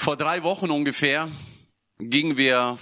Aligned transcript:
Vor 0.00 0.16
drei 0.16 0.42
Wochen 0.44 0.70
ungefähr 0.70 1.30
gingen 1.98 2.38
wir 2.38 2.78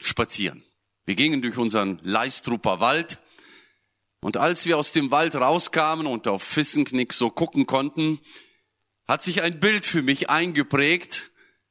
spazieren. 0.00 0.64
Wir 1.06 1.14
gingen 1.14 1.40
durch 1.40 1.56
unseren 1.56 2.00
Leistrupper 2.02 2.80
Wald. 2.80 3.18
Und 4.20 4.36
als 4.36 4.66
wir 4.66 4.76
aus 4.76 4.90
dem 4.90 5.12
Wald 5.12 5.36
rauskamen 5.36 6.08
und 6.08 6.26
auf 6.26 6.42
Fissenknick 6.42 7.12
so 7.12 7.30
gucken 7.30 7.64
konnten, 7.68 8.18
hat 9.06 9.22
sich 9.22 9.42
ein 9.42 9.60
Bild 9.60 9.86
für 9.86 10.02
mich 10.02 10.28
eingeprägt, 10.28 11.30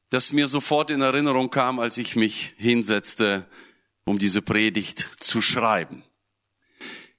das 0.10 0.32
mir 0.32 0.48
sofort 0.48 0.90
in 0.90 1.02
Erinnerung 1.02 1.52
kam, 1.52 1.78
als 1.78 1.98
ich 1.98 2.16
mich 2.16 2.54
hinsetzte, 2.56 3.46
um 4.06 4.20
diese 4.20 4.42
Predigt 4.42 5.10
zu 5.20 5.42
schreiben. 5.42 6.02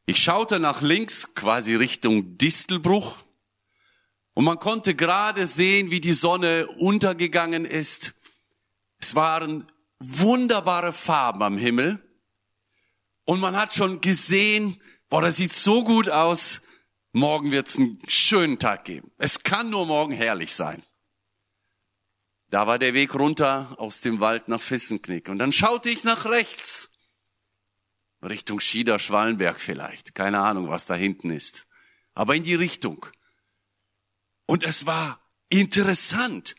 Ich 0.06 0.22
schaute 0.22 0.58
nach 0.58 0.80
links, 0.80 1.34
quasi 1.34 1.74
Richtung 1.74 2.38
Distelbruch, 2.38 3.18
und 4.34 4.44
man 4.44 4.58
konnte 4.58 4.94
gerade 4.94 5.46
sehen, 5.46 5.90
wie 5.90 6.00
die 6.00 6.12
Sonne 6.12 6.66
untergegangen 6.66 7.64
ist. 7.64 8.14
Es 8.98 9.14
waren 9.14 9.70
wunderbare 9.98 10.92
Farben 10.92 11.42
am 11.42 11.58
Himmel. 11.58 12.02
Und 13.24 13.40
man 13.40 13.56
hat 13.56 13.74
schon 13.74 14.00
gesehen, 14.00 14.80
boah, 15.08 15.20
das 15.20 15.36
sieht 15.36 15.52
so 15.52 15.84
gut 15.84 16.08
aus. 16.08 16.62
Morgen 17.12 17.50
wird 17.50 17.68
es 17.68 17.78
einen 17.78 18.00
schönen 18.08 18.58
Tag 18.58 18.84
geben. 18.84 19.10
Es 19.18 19.42
kann 19.42 19.70
nur 19.70 19.86
morgen 19.86 20.12
herrlich 20.12 20.54
sein. 20.54 20.82
Da 22.50 22.66
war 22.66 22.78
der 22.78 22.94
Weg 22.94 23.14
runter 23.14 23.74
aus 23.78 24.00
dem 24.00 24.20
Wald 24.20 24.48
nach 24.48 24.60
Fissenknick. 24.60 25.28
Und 25.28 25.38
dann 25.38 25.52
schaute 25.52 25.90
ich 25.90 26.02
nach 26.02 26.24
rechts. 26.24 26.90
Richtung 28.22 28.60
Schieder-Schwallenberg 28.60 29.60
vielleicht. 29.60 30.14
Keine 30.14 30.40
Ahnung, 30.40 30.68
was 30.68 30.86
da 30.86 30.94
hinten 30.94 31.30
ist. 31.30 31.66
Aber 32.14 32.34
in 32.34 32.42
die 32.42 32.54
Richtung. 32.54 33.06
Und 34.50 34.64
es 34.64 34.84
war 34.84 35.24
interessant, 35.48 36.56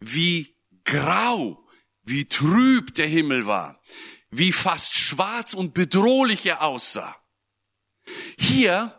wie 0.00 0.56
grau, 0.84 1.62
wie 2.02 2.24
trüb 2.24 2.94
der 2.94 3.06
Himmel 3.06 3.46
war, 3.46 3.82
wie 4.30 4.50
fast 4.50 4.94
schwarz 4.94 5.52
und 5.52 5.74
bedrohlich 5.74 6.46
er 6.46 6.62
aussah. 6.62 7.14
Hier 8.38 8.94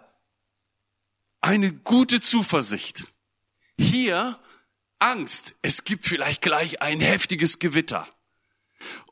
eine 1.42 1.74
gute 1.74 2.22
Zuversicht. 2.22 3.06
Hier 3.80 4.40
Angst, 5.00 5.56
es 5.64 5.84
gibt 5.84 6.06
vielleicht 6.06 6.44
gleich 6.44 6.84
ein 6.84 7.00
heftiges 7.00 7.58
Gewitter. 7.58 8.08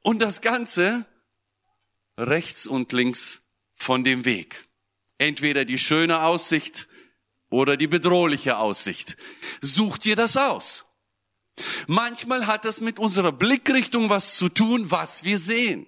Und 0.03 0.19
das 0.19 0.41
Ganze 0.41 1.07
rechts 2.19 2.67
und 2.67 2.91
links 2.91 3.41
von 3.73 4.03
dem 4.03 4.25
Weg. 4.25 4.67
Entweder 5.17 5.65
die 5.65 5.79
schöne 5.79 6.21
Aussicht 6.21 6.87
oder 7.49 7.77
die 7.77 7.87
bedrohliche 7.87 8.57
Aussicht. 8.57 9.17
Such 9.61 9.97
dir 9.97 10.15
das 10.15 10.37
aus. 10.37 10.85
Manchmal 11.87 12.47
hat 12.47 12.65
das 12.65 12.81
mit 12.81 12.99
unserer 12.99 13.31
Blickrichtung 13.31 14.09
was 14.09 14.37
zu 14.37 14.49
tun, 14.49 14.91
was 14.91 15.23
wir 15.23 15.39
sehen. 15.39 15.87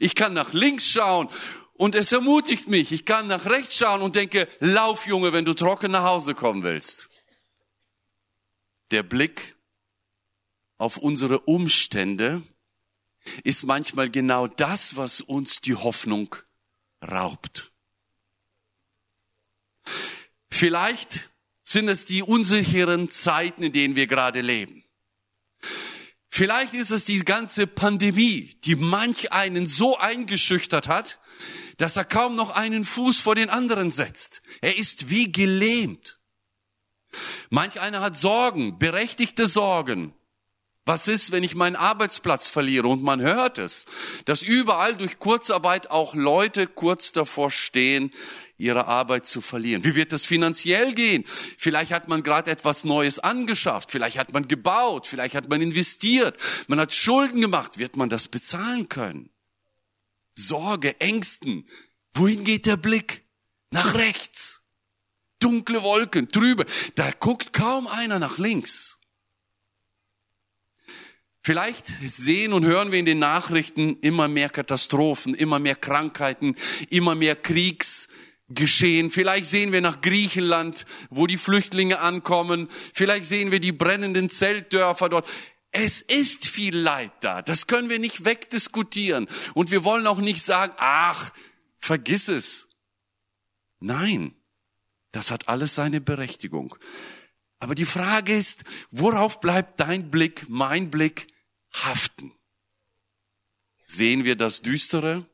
Ich 0.00 0.14
kann 0.14 0.34
nach 0.34 0.52
links 0.52 0.88
schauen 0.88 1.28
und 1.74 1.94
es 1.94 2.12
ermutigt 2.12 2.68
mich. 2.68 2.92
Ich 2.92 3.04
kann 3.04 3.26
nach 3.26 3.46
rechts 3.46 3.76
schauen 3.76 4.02
und 4.02 4.16
denke, 4.16 4.48
lauf 4.60 5.06
Junge, 5.06 5.32
wenn 5.32 5.44
du 5.44 5.54
trocken 5.54 5.92
nach 5.92 6.04
Hause 6.04 6.34
kommen 6.34 6.62
willst. 6.62 7.08
Der 8.90 9.02
Blick 9.02 9.56
auf 10.78 10.96
unsere 10.96 11.40
Umstände 11.40 12.42
ist 13.42 13.64
manchmal 13.64 14.10
genau 14.10 14.46
das, 14.46 14.96
was 14.96 15.20
uns 15.20 15.60
die 15.60 15.74
Hoffnung 15.74 16.36
raubt. 17.02 17.72
Vielleicht 20.56 21.30
sind 21.64 21.88
es 21.88 22.04
die 22.04 22.22
unsicheren 22.22 23.08
Zeiten, 23.08 23.64
in 23.64 23.72
denen 23.72 23.96
wir 23.96 24.06
gerade 24.06 24.40
leben. 24.40 24.84
Vielleicht 26.30 26.74
ist 26.74 26.92
es 26.92 27.04
die 27.04 27.18
ganze 27.18 27.66
Pandemie, 27.66 28.54
die 28.62 28.76
manch 28.76 29.32
einen 29.32 29.66
so 29.66 29.98
eingeschüchtert 29.98 30.86
hat, 30.86 31.18
dass 31.78 31.96
er 31.96 32.04
kaum 32.04 32.36
noch 32.36 32.50
einen 32.50 32.84
Fuß 32.84 33.18
vor 33.18 33.34
den 33.34 33.50
anderen 33.50 33.90
setzt. 33.90 34.42
Er 34.60 34.78
ist 34.78 35.10
wie 35.10 35.32
gelähmt. 35.32 36.20
Manch 37.50 37.80
einer 37.80 38.00
hat 38.00 38.16
Sorgen, 38.16 38.78
berechtigte 38.78 39.48
Sorgen. 39.48 40.14
Was 40.86 41.08
ist, 41.08 41.32
wenn 41.32 41.42
ich 41.42 41.54
meinen 41.54 41.76
Arbeitsplatz 41.76 42.46
verliere? 42.46 42.88
Und 42.88 43.02
man 43.02 43.20
hört 43.20 43.58
es, 43.58 43.86
dass 44.26 44.42
überall 44.42 44.94
durch 44.94 45.18
Kurzarbeit 45.18 45.90
auch 45.90 46.14
Leute 46.14 46.66
kurz 46.66 47.10
davor 47.10 47.50
stehen, 47.50 48.12
ihre 48.56 48.86
Arbeit 48.86 49.26
zu 49.26 49.40
verlieren? 49.40 49.84
Wie 49.84 49.94
wird 49.94 50.12
es 50.12 50.26
finanziell 50.26 50.94
gehen? 50.94 51.24
Vielleicht 51.58 51.92
hat 51.92 52.08
man 52.08 52.22
gerade 52.22 52.50
etwas 52.50 52.84
Neues 52.84 53.18
angeschafft, 53.18 53.90
vielleicht 53.90 54.18
hat 54.18 54.32
man 54.32 54.48
gebaut, 54.48 55.06
vielleicht 55.06 55.34
hat 55.34 55.48
man 55.48 55.60
investiert, 55.60 56.38
man 56.68 56.80
hat 56.80 56.92
Schulden 56.92 57.40
gemacht. 57.40 57.78
Wird 57.78 57.96
man 57.96 58.08
das 58.08 58.28
bezahlen 58.28 58.88
können? 58.88 59.30
Sorge, 60.34 61.00
Ängsten. 61.00 61.68
Wohin 62.12 62.44
geht 62.44 62.66
der 62.66 62.76
Blick? 62.76 63.24
Nach 63.70 63.94
rechts. 63.94 64.62
Dunkle 65.40 65.82
Wolken, 65.82 66.30
trübe. 66.30 66.64
Da 66.94 67.10
guckt 67.10 67.52
kaum 67.52 67.86
einer 67.86 68.18
nach 68.18 68.38
links. 68.38 68.98
Vielleicht 71.46 71.92
sehen 72.06 72.54
und 72.54 72.64
hören 72.64 72.90
wir 72.90 72.98
in 72.98 73.04
den 73.04 73.18
Nachrichten 73.18 73.98
immer 74.00 74.28
mehr 74.28 74.48
Katastrophen, 74.48 75.34
immer 75.34 75.58
mehr 75.58 75.76
Krankheiten, 75.76 76.54
immer 76.88 77.14
mehr 77.14 77.36
Kriegs, 77.36 78.08
geschehen. 78.48 79.10
Vielleicht 79.10 79.46
sehen 79.46 79.72
wir 79.72 79.80
nach 79.80 80.00
Griechenland, 80.00 80.84
wo 81.10 81.26
die 81.26 81.38
Flüchtlinge 81.38 82.00
ankommen. 82.00 82.68
Vielleicht 82.92 83.24
sehen 83.24 83.50
wir 83.50 83.60
die 83.60 83.72
brennenden 83.72 84.28
Zeltdörfer 84.30 85.08
dort. 85.08 85.28
Es 85.70 86.02
ist 86.02 86.46
viel 86.46 86.76
Leid 86.76 87.12
da. 87.20 87.42
Das 87.42 87.66
können 87.66 87.88
wir 87.88 87.98
nicht 87.98 88.24
wegdiskutieren. 88.24 89.26
Und 89.54 89.70
wir 89.70 89.84
wollen 89.84 90.06
auch 90.06 90.18
nicht 90.18 90.42
sagen, 90.42 90.72
ach, 90.78 91.32
vergiss 91.78 92.28
es. 92.28 92.68
Nein, 93.80 94.34
das 95.10 95.30
hat 95.30 95.48
alles 95.48 95.74
seine 95.74 96.00
Berechtigung. 96.00 96.76
Aber 97.58 97.74
die 97.74 97.84
Frage 97.84 98.36
ist, 98.36 98.64
worauf 98.90 99.40
bleibt 99.40 99.80
dein 99.80 100.10
Blick, 100.10 100.46
mein 100.48 100.90
Blick 100.90 101.28
haften? 101.72 102.32
Sehen 103.84 104.24
wir 104.24 104.36
das 104.36 104.62
Düstere 104.62 105.26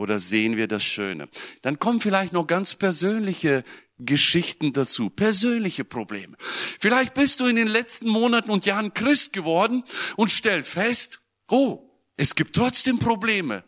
oder 0.00 0.18
sehen 0.18 0.56
wir 0.56 0.66
das 0.66 0.82
Schöne? 0.82 1.28
Dann 1.60 1.78
kommen 1.78 2.00
vielleicht 2.00 2.32
noch 2.32 2.46
ganz 2.46 2.74
persönliche 2.74 3.64
Geschichten 3.98 4.72
dazu, 4.72 5.10
persönliche 5.10 5.84
Probleme. 5.84 6.38
Vielleicht 6.40 7.12
bist 7.12 7.40
du 7.40 7.46
in 7.46 7.56
den 7.56 7.68
letzten 7.68 8.08
Monaten 8.08 8.50
und 8.50 8.64
Jahren 8.64 8.94
Christ 8.94 9.34
geworden 9.34 9.84
und 10.16 10.30
stellt 10.30 10.66
fest, 10.66 11.20
oh, 11.48 11.86
es 12.16 12.34
gibt 12.34 12.56
trotzdem 12.56 12.98
Probleme. 12.98 13.62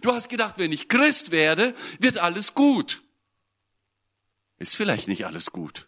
Du 0.00 0.12
hast 0.12 0.30
gedacht, 0.30 0.56
wenn 0.56 0.72
ich 0.72 0.88
Christ 0.88 1.30
werde, 1.30 1.74
wird 2.00 2.16
alles 2.16 2.54
gut. 2.54 3.02
Ist 4.58 4.76
vielleicht 4.76 5.08
nicht 5.08 5.26
alles 5.26 5.52
gut. 5.52 5.86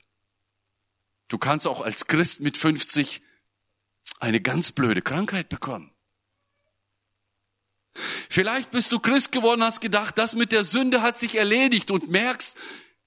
Du 1.28 1.38
kannst 1.38 1.66
auch 1.66 1.81
als 1.81 2.06
Christ 2.06 2.41
mit 2.41 2.59
50 2.59 3.22
eine 4.20 4.43
ganz 4.43 4.72
blöde 4.72 5.00
Krankheit 5.00 5.49
bekommen. 5.49 5.93
Vielleicht 8.28 8.70
bist 8.70 8.91
du 8.92 8.98
Christ 8.98 9.32
geworden, 9.32 9.62
hast 9.62 9.81
gedacht, 9.81 10.19
das 10.19 10.34
mit 10.34 10.53
der 10.53 10.64
Sünde 10.64 11.03
hat 11.03 11.19
sich 11.19 11.36
erledigt 11.36 11.91
und 11.91 12.09
merkst, 12.09 12.56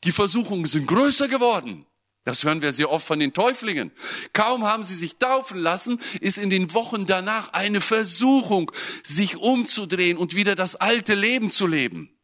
die 0.04 0.12
Versuchungen 0.12 0.66
sind 0.66 0.88
größer 0.88 1.28
geworden. 1.28 1.86
Das 2.24 2.44
hören 2.44 2.62
wir 2.62 2.72
sehr 2.72 2.92
oft 2.92 3.06
von 3.06 3.20
den 3.20 3.34
Täuflingen. 3.34 3.92
Kaum 4.34 4.64
haben 4.66 4.84
sie 4.84 4.96
sich 4.96 5.18
taufen 5.18 5.58
lassen, 5.58 6.00
ist 6.20 6.38
in 6.38 6.52
den 6.52 6.74
Wochen 6.74 7.08
danach 7.08 7.54
eine 7.54 7.82
Versuchung, 7.82 8.72
sich 9.04 9.38
umzudrehen 9.38 10.18
und 10.18 10.36
wieder 10.36 10.56
das 10.56 10.76
alte 10.76 11.16
Leben 11.16 11.50
zu 11.50 11.66
leben. 11.66 12.16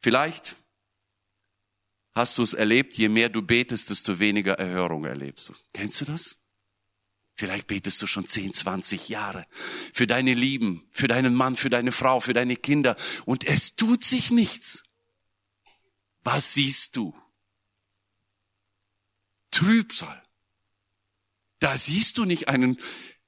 Vielleicht 0.00 0.56
hast 2.14 2.38
du 2.38 2.42
es 2.42 2.54
erlebt, 2.54 2.94
je 2.94 3.08
mehr 3.08 3.28
du 3.28 3.42
betest, 3.42 3.90
desto 3.90 4.18
weniger 4.18 4.54
Erhörung 4.54 5.04
erlebst 5.04 5.50
du. 5.50 5.54
Kennst 5.72 6.00
du 6.00 6.06
das? 6.06 6.38
Vielleicht 7.38 7.68
betest 7.68 8.02
du 8.02 8.08
schon 8.08 8.26
10, 8.26 8.52
20 8.52 9.08
Jahre 9.08 9.46
für 9.92 10.08
deine 10.08 10.34
Lieben, 10.34 10.88
für 10.90 11.06
deinen 11.06 11.36
Mann, 11.36 11.54
für 11.54 11.70
deine 11.70 11.92
Frau, 11.92 12.18
für 12.18 12.32
deine 12.32 12.56
Kinder 12.56 12.96
und 13.26 13.46
es 13.46 13.76
tut 13.76 14.02
sich 14.02 14.32
nichts. 14.32 14.82
Was 16.24 16.54
siehst 16.54 16.96
du? 16.96 17.16
Trübsal. 19.52 20.20
Da 21.60 21.78
siehst 21.78 22.18
du 22.18 22.24
nicht 22.24 22.48
einen, 22.48 22.80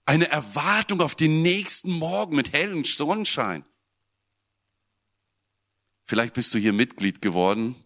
eine 0.07 0.29
Erwartung 0.29 1.03
auf 1.03 1.15
den 1.15 1.43
nächsten 1.43 1.93
Morgen 1.93 2.35
mit 2.35 2.53
hellem 2.53 2.85
Sonnenschein. 2.85 3.65
Vielleicht 6.05 6.35
bist 6.35 6.53
du 6.53 6.59
hier 6.59 6.73
Mitglied 6.73 7.23
geworden 7.23 7.77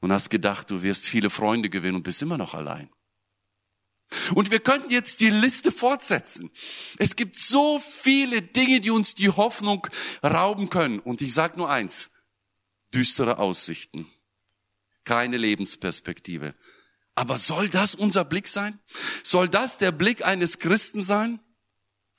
und 0.00 0.10
hast 0.12 0.30
gedacht, 0.30 0.70
du 0.70 0.82
wirst 0.82 1.06
viele 1.06 1.28
Freunde 1.28 1.68
gewinnen 1.68 1.96
und 1.96 2.04
bist 2.04 2.22
immer 2.22 2.38
noch 2.38 2.54
allein. 2.54 2.90
Und 4.34 4.50
wir 4.50 4.60
könnten 4.60 4.90
jetzt 4.90 5.20
die 5.20 5.30
Liste 5.30 5.72
fortsetzen. 5.72 6.50
Es 6.98 7.16
gibt 7.16 7.36
so 7.36 7.78
viele 7.80 8.42
Dinge, 8.42 8.80
die 8.80 8.90
uns 8.90 9.14
die 9.14 9.30
Hoffnung 9.30 9.86
rauben 10.22 10.70
können. 10.70 11.00
Und 11.00 11.22
ich 11.22 11.34
sage 11.34 11.58
nur 11.58 11.70
eins, 11.70 12.10
düstere 12.94 13.38
Aussichten, 13.38 14.10
keine 15.04 15.36
Lebensperspektive. 15.36 16.54
Aber 17.14 17.38
soll 17.38 17.68
das 17.68 17.94
unser 17.94 18.24
Blick 18.24 18.46
sein? 18.46 18.78
Soll 19.24 19.48
das 19.48 19.78
der 19.78 19.90
Blick 19.90 20.24
eines 20.24 20.58
Christen 20.58 21.02
sein? 21.02 21.40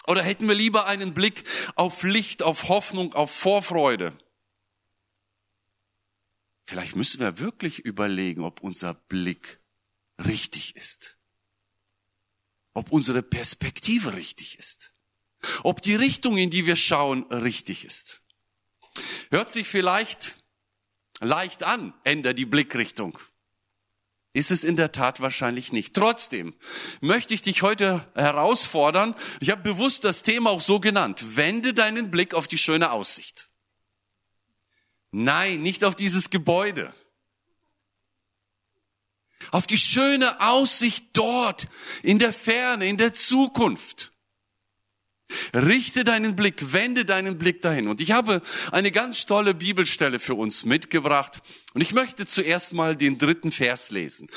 Oder 0.08 0.24
hätten 0.24 0.48
wir 0.48 0.56
lieber 0.56 0.88
einen 0.88 1.14
Blick 1.14 1.44
auf 1.76 2.04
Licht, 2.04 2.42
auf 2.42 2.70
Hoffnung, 2.70 3.14
auf 3.14 3.32
Vorfreude? 3.32 4.18
Vielleicht 6.66 6.96
müssen 6.96 7.20
wir 7.20 7.40
wirklich 7.40 7.80
überlegen, 7.80 8.44
ob 8.44 8.62
unser 8.62 8.94
Blick 8.94 9.62
richtig 10.26 10.76
ist. 10.76 11.17
Ob 12.78 12.92
unsere 12.92 13.24
Perspektive 13.24 14.16
richtig 14.16 14.60
ist. 14.60 14.94
Ob 15.64 15.82
die 15.82 15.96
Richtung, 15.96 16.38
in 16.38 16.52
die 16.52 16.68
wir 16.68 16.76
schauen, 16.76 17.24
richtig 17.34 17.84
ist. 17.84 18.22
Hört 19.32 19.50
sich 19.50 19.68
vielleicht 19.68 20.38
leicht 21.20 21.64
an, 21.64 21.96
änder 22.04 22.36
die 22.36 22.46
Blickrichtung. 22.46 23.18
Ist 24.34 24.52
es 24.52 24.64
in 24.64 24.76
der 24.76 24.92
Tat 24.92 25.22
wahrscheinlich 25.22 25.74
nicht. 25.74 25.96
Trotzdem 25.96 26.54
möchte 27.02 27.34
ich 27.34 27.42
dich 27.42 27.64
heute 27.64 28.08
herausfordern. 28.14 29.16
Ich 29.40 29.50
habe 29.50 29.64
bewusst 29.64 30.04
das 30.04 30.22
Thema 30.22 30.52
auch 30.52 30.62
so 30.62 30.80
genannt. 30.80 31.36
Wende 31.36 31.74
deinen 31.74 32.12
Blick 32.12 32.36
auf 32.36 32.48
die 32.48 32.60
schöne 32.60 32.92
Aussicht. 32.92 33.50
Nein, 35.10 35.64
nicht 35.64 35.84
auf 35.84 35.96
dieses 35.96 36.30
Gebäude. 36.30 36.94
Auf 39.52 39.68
die 39.68 39.78
schöne 39.78 40.42
Aussicht 40.42 41.06
dort, 41.14 41.68
in 42.04 42.20
der 42.20 42.34
Ferne, 42.34 42.88
in 42.88 42.98
der 42.98 43.14
Zukunft. 43.14 44.12
Richte 45.54 46.04
deinen 46.04 46.36
Blick, 46.36 46.72
wende 46.72 47.04
deinen 47.04 47.38
Blick 47.38 47.62
dahin. 47.62 47.88
Und 47.88 48.00
ich 48.00 48.12
habe 48.12 48.42
eine 48.72 48.92
ganz 48.92 49.26
tolle 49.26 49.54
Bibelstelle 49.54 50.20
für 50.20 50.36
uns 50.36 50.64
mitgebracht. 50.64 51.42
Und 51.74 51.82
ich 51.82 51.94
möchte 51.94 52.26
zuerst 52.26 52.74
mal 52.74 52.96
den 52.96 53.18
dritten 53.18 53.52
Vers 53.52 53.92
lesen. 53.92 54.28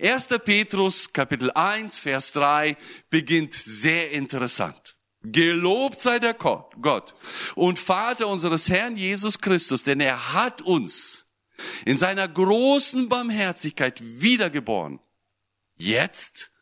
1. 0.00 0.28
Petrus, 0.44 1.12
Kapitel 1.12 1.50
1, 1.50 1.98
Vers 1.98 2.32
3 2.32 2.76
beginnt 3.10 3.54
sehr 3.54 4.10
interessant. 4.12 4.96
Gelobt 5.22 6.00
sei 6.00 6.18
der 6.18 6.34
Gott 6.34 7.14
und 7.54 7.78
Vater 7.78 8.28
unseres 8.28 8.70
Herrn 8.70 8.96
Jesus 8.96 9.40
Christus, 9.40 9.82
denn 9.82 10.00
er 10.00 10.32
hat 10.32 10.62
uns 10.62 11.26
in 11.84 11.96
seiner 11.96 12.28
großen 12.28 13.08
Barmherzigkeit 13.08 14.00
wiedergeboren. 14.02 15.00
Jetzt 15.76 16.52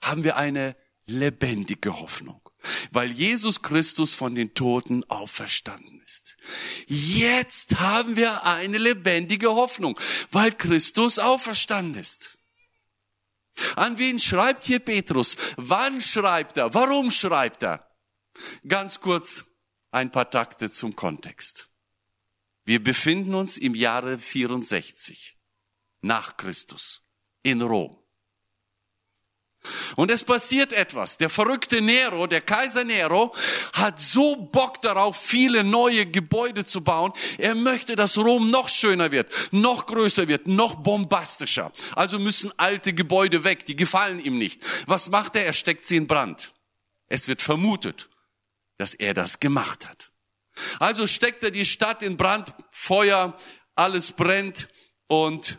haben 0.00 0.24
wir 0.24 0.36
eine 0.36 0.76
lebendige 1.06 2.00
Hoffnung 2.00 2.46
weil 2.90 3.10
Jesus 3.10 3.62
Christus 3.62 4.14
von 4.14 4.34
den 4.34 4.54
Toten 4.54 5.04
auferstanden 5.04 6.00
ist. 6.02 6.36
Jetzt 6.86 7.78
haben 7.78 8.16
wir 8.16 8.44
eine 8.44 8.78
lebendige 8.78 9.54
Hoffnung, 9.54 9.98
weil 10.30 10.52
Christus 10.52 11.18
auferstanden 11.18 12.00
ist. 12.00 12.38
An 13.74 13.98
wen 13.98 14.18
schreibt 14.18 14.64
hier 14.64 14.80
Petrus? 14.80 15.36
Wann 15.56 16.00
schreibt 16.00 16.58
er? 16.58 16.74
Warum 16.74 17.10
schreibt 17.10 17.62
er? 17.62 17.88
Ganz 18.68 19.00
kurz 19.00 19.46
ein 19.90 20.10
paar 20.10 20.30
Takte 20.30 20.70
zum 20.70 20.94
Kontext. 20.94 21.70
Wir 22.66 22.82
befinden 22.82 23.34
uns 23.34 23.58
im 23.58 23.76
Jahre 23.76 24.18
64 24.18 25.38
nach 26.00 26.36
Christus 26.36 27.02
in 27.42 27.62
Rom. 27.62 27.96
Und 29.94 30.10
es 30.10 30.24
passiert 30.24 30.72
etwas. 30.72 31.16
Der 31.16 31.30
verrückte 31.30 31.80
Nero, 31.80 32.26
der 32.26 32.40
Kaiser 32.40 32.82
Nero, 32.82 33.34
hat 33.72 34.00
so 34.00 34.36
Bock 34.36 34.82
darauf, 34.82 35.16
viele 35.16 35.62
neue 35.62 36.06
Gebäude 36.06 36.64
zu 36.64 36.82
bauen. 36.82 37.12
Er 37.38 37.54
möchte, 37.54 37.94
dass 37.94 38.18
Rom 38.18 38.50
noch 38.50 38.68
schöner 38.68 39.12
wird, 39.12 39.30
noch 39.52 39.86
größer 39.86 40.26
wird, 40.26 40.48
noch 40.48 40.74
bombastischer. 40.74 41.72
Also 41.94 42.18
müssen 42.18 42.52
alte 42.58 42.92
Gebäude 42.92 43.44
weg, 43.44 43.64
die 43.66 43.76
gefallen 43.76 44.18
ihm 44.18 44.38
nicht. 44.38 44.60
Was 44.86 45.08
macht 45.08 45.36
er? 45.36 45.46
Er 45.46 45.52
steckt 45.52 45.84
sie 45.84 45.96
in 45.96 46.08
Brand. 46.08 46.52
Es 47.08 47.28
wird 47.28 47.42
vermutet, 47.42 48.08
dass 48.76 48.94
er 48.94 49.14
das 49.14 49.38
gemacht 49.38 49.88
hat. 49.88 50.12
Also 50.78 51.06
steckt 51.06 51.42
er 51.42 51.50
die 51.50 51.64
Stadt 51.64 52.02
in 52.02 52.16
Brand, 52.16 52.54
Feuer, 52.70 53.36
alles 53.74 54.12
brennt 54.12 54.68
und 55.06 55.58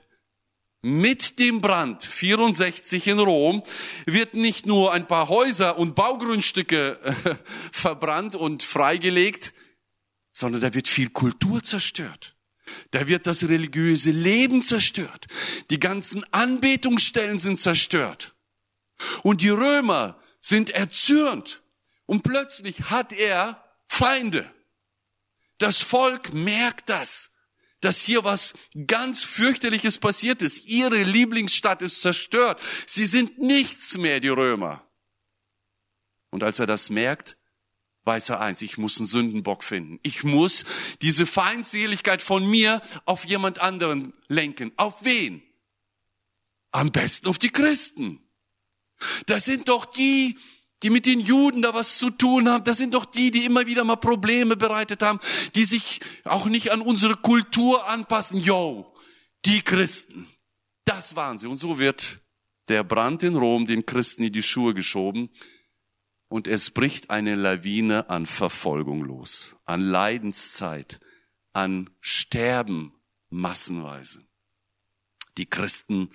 mit 0.81 1.39
dem 1.39 1.59
Brand 1.59 2.03
64 2.03 3.07
in 3.07 3.19
Rom 3.19 3.63
wird 4.05 4.35
nicht 4.35 4.65
nur 4.65 4.93
ein 4.93 5.07
paar 5.07 5.27
Häuser 5.27 5.77
und 5.77 5.95
Baugrundstücke 5.95 6.99
äh, 7.25 7.35
verbrannt 7.71 8.35
und 8.35 8.63
freigelegt, 8.63 9.53
sondern 10.31 10.61
da 10.61 10.73
wird 10.73 10.87
viel 10.87 11.09
Kultur 11.09 11.63
zerstört. 11.63 12.35
Da 12.91 13.07
wird 13.07 13.27
das 13.27 13.43
religiöse 13.43 14.11
Leben 14.11 14.61
zerstört. 14.61 15.27
Die 15.69 15.79
ganzen 15.79 16.23
Anbetungsstellen 16.31 17.39
sind 17.39 17.59
zerstört. 17.59 18.35
Und 19.23 19.41
die 19.41 19.49
Römer 19.49 20.19
sind 20.41 20.69
erzürnt. 20.69 21.63
Und 22.05 22.23
plötzlich 22.23 22.89
hat 22.89 23.13
er 23.13 23.63
Feinde. 23.87 24.49
Das 25.57 25.81
Volk 25.81 26.33
merkt 26.33 26.89
das 26.89 27.31
dass 27.81 28.01
hier 28.01 28.23
was 28.23 28.53
ganz 28.87 29.23
fürchterliches 29.23 29.99
passiert 29.99 30.41
ist. 30.41 30.65
Ihre 30.65 31.03
Lieblingsstadt 31.03 31.81
ist 31.81 32.01
zerstört. 32.01 32.61
Sie 32.85 33.05
sind 33.05 33.37
nichts 33.37 33.97
mehr, 33.97 34.19
die 34.19 34.29
Römer. 34.29 34.83
Und 36.29 36.43
als 36.43 36.59
er 36.59 36.65
das 36.65 36.89
merkt, 36.89 37.37
weiß 38.03 38.29
er 38.29 38.41
eins, 38.41 38.61
ich 38.61 38.77
muss 38.77 38.97
einen 38.97 39.07
Sündenbock 39.07 39.63
finden. 39.63 39.99
Ich 40.01 40.23
muss 40.23 40.65
diese 41.01 41.25
Feindseligkeit 41.25 42.21
von 42.21 42.49
mir 42.49 42.81
auf 43.05 43.25
jemand 43.25 43.59
anderen 43.59 44.13
lenken. 44.27 44.71
Auf 44.77 45.03
wen? 45.03 45.43
Am 46.71 46.91
besten 46.91 47.27
auf 47.27 47.37
die 47.37 47.49
Christen. 47.49 48.23
Das 49.27 49.45
sind 49.45 49.69
doch 49.69 49.85
die, 49.85 50.37
die 50.83 50.89
mit 50.89 51.05
den 51.05 51.19
Juden 51.19 51.61
da 51.61 51.73
was 51.73 51.97
zu 51.97 52.09
tun 52.09 52.47
haben, 52.49 52.63
das 52.63 52.77
sind 52.77 52.93
doch 52.93 53.05
die, 53.05 53.31
die 53.31 53.45
immer 53.45 53.65
wieder 53.65 53.83
mal 53.83 53.95
Probleme 53.95 54.55
bereitet 54.55 55.01
haben, 55.01 55.19
die 55.55 55.65
sich 55.65 55.99
auch 56.23 56.45
nicht 56.45 56.71
an 56.71 56.81
unsere 56.81 57.15
Kultur 57.15 57.87
anpassen. 57.87 58.39
Yo, 58.39 58.93
die 59.45 59.61
Christen, 59.61 60.27
das 60.85 61.15
waren 61.15 61.37
sie. 61.37 61.47
Und 61.47 61.57
so 61.57 61.79
wird 61.79 62.19
der 62.67 62.83
Brand 62.83 63.23
in 63.23 63.35
Rom 63.35 63.65
den 63.65 63.85
Christen 63.85 64.23
in 64.23 64.33
die 64.33 64.43
Schuhe 64.43 64.73
geschoben 64.73 65.29
und 66.27 66.47
es 66.47 66.71
bricht 66.71 67.09
eine 67.09 67.35
Lawine 67.35 68.09
an 68.09 68.25
Verfolgung 68.25 69.03
los, 69.03 69.55
an 69.65 69.81
Leidenszeit, 69.81 70.99
an 71.53 71.89
Sterben 72.01 72.93
massenweise. 73.29 74.27
Die 75.37 75.45
Christen 75.45 76.11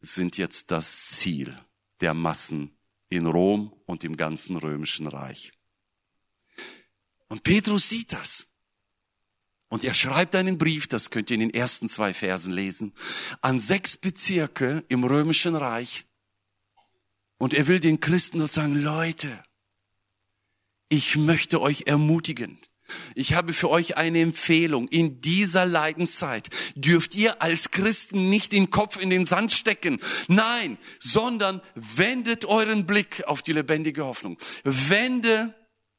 sind 0.00 0.38
jetzt 0.38 0.70
das 0.70 1.06
Ziel 1.06 1.58
der 2.00 2.14
Massen 2.14 2.77
in 3.08 3.26
Rom 3.26 3.72
und 3.86 4.04
im 4.04 4.16
ganzen 4.16 4.56
römischen 4.56 5.06
Reich. 5.06 5.52
Und 7.28 7.42
Petrus 7.42 7.88
sieht 7.88 8.12
das. 8.12 8.46
Und 9.68 9.84
er 9.84 9.94
schreibt 9.94 10.34
einen 10.34 10.56
Brief, 10.56 10.88
das 10.88 11.10
könnt 11.10 11.30
ihr 11.30 11.34
in 11.34 11.40
den 11.40 11.54
ersten 11.54 11.88
zwei 11.88 12.14
Versen 12.14 12.52
lesen, 12.52 12.94
an 13.42 13.60
sechs 13.60 13.96
Bezirke 13.96 14.84
im 14.88 15.04
römischen 15.04 15.54
Reich. 15.54 16.06
Und 17.36 17.52
er 17.54 17.68
will 17.68 17.78
den 17.78 18.00
Christen 18.00 18.38
dort 18.38 18.52
sagen, 18.52 18.74
Leute, 18.74 19.44
ich 20.88 21.16
möchte 21.16 21.60
euch 21.60 21.82
ermutigen. 21.86 22.58
Ich 23.14 23.34
habe 23.34 23.52
für 23.52 23.70
euch 23.70 23.96
eine 23.96 24.20
Empfehlung. 24.20 24.88
In 24.88 25.20
dieser 25.20 25.66
Leidenszeit 25.66 26.48
dürft 26.74 27.14
ihr 27.14 27.42
als 27.42 27.70
Christen 27.70 28.28
nicht 28.28 28.52
den 28.52 28.70
Kopf 28.70 29.00
in 29.00 29.10
den 29.10 29.24
Sand 29.24 29.52
stecken. 29.52 30.00
Nein, 30.28 30.78
sondern 30.98 31.60
wendet 31.74 32.44
euren 32.44 32.86
Blick 32.86 33.24
auf 33.26 33.42
die 33.42 33.52
lebendige 33.52 34.04
Hoffnung. 34.04 34.38
Wende 34.64 35.54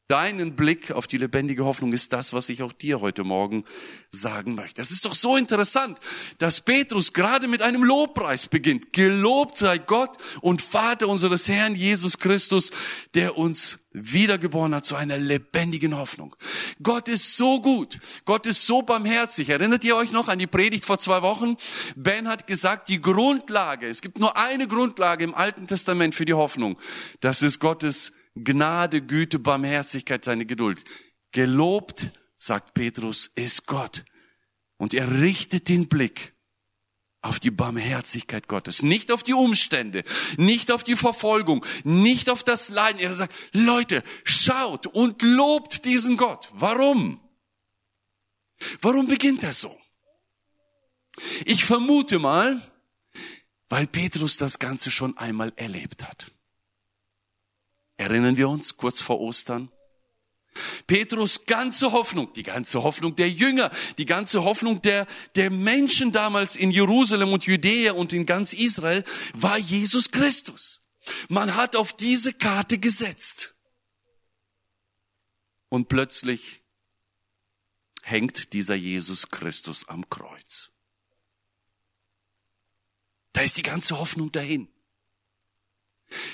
deinen 0.09 0.55
Blick 0.55 0.89
auf 0.91 1.05
die 1.05 1.17
lebendige 1.17 1.65
Hoffnung 1.65 1.93
ist 1.93 2.11
das, 2.13 2.33
was 2.33 2.49
ich 2.49 2.63
auch 2.63 2.73
dir 2.73 2.99
heute 2.99 3.23
Morgen 3.23 3.63
sagen 4.09 4.55
möchte. 4.55 4.81
Es 4.81 4.89
ist 4.89 5.05
doch 5.05 5.13
so 5.13 5.37
interessant, 5.37 5.99
dass 6.39 6.61
Petrus 6.61 7.13
gerade 7.13 7.47
mit 7.47 7.61
einem 7.61 7.83
Lobpreis 7.83 8.47
beginnt. 8.47 8.91
Gelobt 8.91 9.55
sei 9.55 9.77
Gott 9.77 10.17
und 10.41 10.63
Vater 10.63 11.07
unseres 11.07 11.47
Herrn 11.47 11.75
Jesus 11.75 12.17
Christus, 12.17 12.71
der 13.13 13.37
uns 13.37 13.77
wiedergeboren 13.91 14.73
hat 14.73 14.85
zu 14.85 14.95
einer 14.95 15.17
lebendigen 15.17 15.95
Hoffnung. 15.95 16.35
Gott 16.81 17.07
ist 17.07 17.37
so 17.37 17.61
gut. 17.61 17.99
Gott 18.25 18.47
ist 18.47 18.65
so 18.65 18.81
barmherzig. 18.81 19.49
Erinnert 19.49 19.83
ihr 19.83 19.95
euch 19.95 20.11
noch 20.11 20.27
an 20.27 20.39
die 20.39 20.47
Predigt 20.47 20.85
vor 20.85 20.97
zwei 20.97 21.21
Wochen? 21.21 21.55
Ben 21.95 22.27
hat 22.27 22.47
gesagt, 22.47 22.89
die 22.89 22.99
Grundlage, 22.99 23.87
es 23.87 24.01
gibt 24.01 24.17
nur 24.17 24.35
eine 24.37 24.67
Grundlage 24.67 25.23
im 25.23 25.35
Alten 25.35 25.67
Testament 25.67 26.15
für 26.15 26.25
die 26.25 26.33
Hoffnung. 26.33 26.79
Das 27.19 27.43
ist 27.43 27.59
Gottes 27.59 28.11
Gnade, 28.43 29.01
Güte, 29.01 29.39
Barmherzigkeit, 29.39 30.25
seine 30.25 30.45
Geduld. 30.45 30.83
Gelobt, 31.31 32.11
sagt 32.35 32.73
Petrus, 32.73 33.27
ist 33.35 33.67
Gott. 33.67 34.05
Und 34.77 34.93
er 34.93 35.21
richtet 35.21 35.69
den 35.69 35.87
Blick 35.87 36.33
auf 37.21 37.39
die 37.39 37.51
Barmherzigkeit 37.51 38.47
Gottes, 38.47 38.81
nicht 38.81 39.11
auf 39.11 39.23
die 39.23 39.33
Umstände, 39.33 40.03
nicht 40.37 40.71
auf 40.71 40.83
die 40.83 40.95
Verfolgung, 40.95 41.65
nicht 41.83 42.29
auf 42.29 42.43
das 42.43 42.69
Leiden. 42.69 43.01
Er 43.01 43.13
sagt, 43.13 43.33
Leute, 43.51 44.03
schaut 44.23 44.87
und 44.87 45.21
lobt 45.21 45.83
diesen 45.85 46.15
Gott. 46.15 46.49
Warum? 46.53 47.19
Warum 48.81 49.07
beginnt 49.07 49.43
er 49.43 49.53
so? 49.53 49.77
Ich 51.45 51.65
vermute 51.65 52.19
mal, 52.19 52.61
weil 53.67 53.87
Petrus 53.87 54.37
das 54.37 54.59
Ganze 54.59 54.89
schon 54.89 55.17
einmal 55.17 55.51
erlebt 55.57 56.07
hat. 56.07 56.31
Erinnern 57.99 58.37
wir 58.37 58.47
uns 58.47 58.77
kurz 58.77 59.01
vor 59.01 59.19
Ostern? 59.19 59.69
Petrus 60.87 61.45
ganze 61.45 61.91
Hoffnung, 61.91 62.31
die 62.31 62.43
ganze 62.43 62.81
Hoffnung 62.81 63.17
der 63.17 63.29
Jünger, 63.29 63.71
die 63.97 64.05
ganze 64.05 64.45
Hoffnung 64.45 64.81
der, 64.81 65.05
der 65.35 65.49
Menschen 65.49 66.13
damals 66.13 66.55
in 66.55 66.71
Jerusalem 66.71 67.33
und 67.33 67.43
Judäa 67.43 67.91
und 67.91 68.13
in 68.13 68.25
ganz 68.25 68.53
Israel 68.53 69.03
war 69.33 69.57
Jesus 69.57 70.11
Christus. 70.11 70.81
Man 71.27 71.55
hat 71.55 71.75
auf 71.75 71.91
diese 71.91 72.31
Karte 72.31 72.77
gesetzt. 72.77 73.53
Und 75.67 75.89
plötzlich 75.89 76.63
hängt 78.01 78.53
dieser 78.53 78.75
Jesus 78.75 79.29
Christus 79.29 79.89
am 79.89 80.09
Kreuz. 80.09 80.71
Da 83.33 83.41
ist 83.41 83.57
die 83.57 83.63
ganze 83.63 83.99
Hoffnung 83.99 84.31
dahin. 84.31 84.69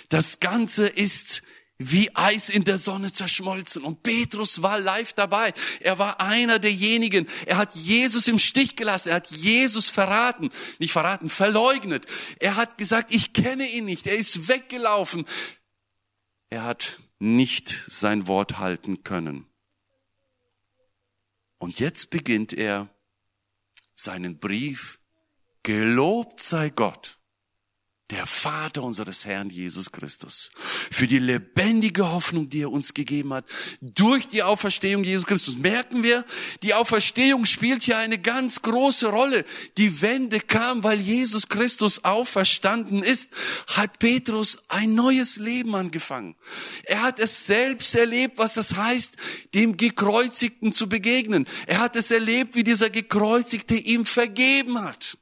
Das 0.10 0.40
Ganze 0.40 0.88
ist 0.88 1.42
wie 1.78 2.16
Eis 2.16 2.50
in 2.50 2.64
der 2.64 2.78
Sonne 2.78 3.12
zerschmolzen. 3.12 3.84
Und 3.84 4.04
Petrus 4.04 4.62
war 4.62 4.80
live 4.80 5.14
dabei. 5.14 5.54
Er 5.82 6.00
war 6.00 6.22
einer 6.22 6.60
derjenigen. 6.60 7.28
Er 7.46 7.58
hat 7.58 7.76
Jesus 7.76 8.28
im 8.28 8.40
Stich 8.40 8.76
gelassen. 8.76 9.10
Er 9.10 9.16
hat 9.16 9.32
Jesus 9.32 9.90
verraten. 9.90 10.52
Nicht 10.80 10.94
verraten, 10.94 11.30
verleugnet. 11.30 12.06
Er 12.40 12.56
hat 12.56 12.78
gesagt, 12.78 13.14
ich 13.14 13.34
kenne 13.34 13.68
ihn 13.68 13.86
nicht. 13.86 14.08
Er 14.08 14.16
ist 14.16 14.48
weggelaufen. 14.48 15.26
Er 16.50 16.64
hat 16.64 17.00
nicht 17.20 17.70
sein 17.88 18.28
Wort 18.28 18.58
halten 18.60 19.04
können. 19.04 19.46
Und 21.58 21.80
jetzt 21.80 22.10
beginnt 22.10 22.54
er 22.54 22.90
seinen 23.96 24.40
Brief. 24.40 25.00
Gelobt 25.64 26.42
sei 26.42 26.70
Gott 26.70 27.15
der 28.12 28.28
Vater 28.28 28.84
unseres 28.84 29.26
Herrn 29.26 29.50
Jesus 29.50 29.92
Christus, 29.92 30.52
für 30.92 31.08
die 31.08 31.18
lebendige 31.18 32.12
Hoffnung, 32.12 32.50
die 32.50 32.62
er 32.62 32.72
uns 32.72 32.94
gegeben 32.94 33.34
hat, 33.34 33.46
durch 33.82 34.28
die 34.28 34.44
Auferstehung 34.44 35.04
Jesus 35.04 35.26
Christus. 35.26 35.58
Merken 35.58 36.04
wir, 36.04 36.24
die 36.62 36.76
Auferstehung 36.76 37.46
spielt 37.46 37.82
hier 37.82 37.98
eine 37.98 38.20
ganz 38.20 38.62
große 38.62 39.08
Rolle. 39.08 39.44
Die 39.80 40.04
Wende 40.04 40.40
kam, 40.40 40.84
weil 40.84 41.00
Jesus 41.00 41.50
Christus 41.50 42.04
auferstanden 42.04 43.02
ist, 43.02 43.34
hat 43.68 43.98
Petrus 43.98 44.60
ein 44.68 44.94
neues 44.94 45.38
Leben 45.38 45.74
angefangen. 45.74 46.36
Er 46.84 47.02
hat 47.02 47.20
es 47.20 47.48
selbst 47.48 47.96
erlebt, 47.96 48.38
was 48.38 48.54
das 48.54 48.76
heißt, 48.76 49.18
dem 49.56 49.78
Gekreuzigten 49.78 50.74
zu 50.74 50.88
begegnen. 50.88 51.48
Er 51.66 51.80
hat 51.80 51.96
es 51.96 52.12
erlebt, 52.12 52.56
wie 52.56 52.64
dieser 52.64 52.92
Gekreuzigte 52.92 53.74
ihm 53.74 54.06
vergeben 54.06 54.80
hat. 54.84 55.18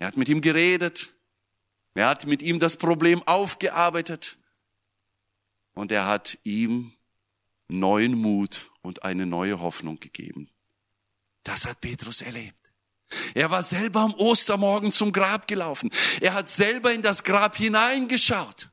Er 0.00 0.08
hat 0.08 0.16
mit 0.16 0.28
ihm 0.28 0.40
geredet. 0.40 1.12
Er 1.94 2.08
hat 2.08 2.26
mit 2.26 2.42
ihm 2.42 2.58
das 2.58 2.76
Problem 2.76 3.22
aufgearbeitet. 3.22 4.38
Und 5.74 5.92
er 5.92 6.06
hat 6.06 6.38
ihm 6.42 6.92
neuen 7.68 8.20
Mut 8.20 8.70
und 8.82 9.04
eine 9.04 9.26
neue 9.26 9.60
Hoffnung 9.60 10.00
gegeben. 10.00 10.50
Das 11.44 11.66
hat 11.66 11.80
Petrus 11.80 12.22
erlebt. 12.22 12.72
Er 13.34 13.50
war 13.50 13.62
selber 13.62 14.00
am 14.00 14.14
Ostermorgen 14.14 14.90
zum 14.90 15.12
Grab 15.12 15.46
gelaufen. 15.46 15.90
Er 16.20 16.34
hat 16.34 16.48
selber 16.48 16.92
in 16.92 17.02
das 17.02 17.22
Grab 17.22 17.56
hineingeschaut. 17.56 18.70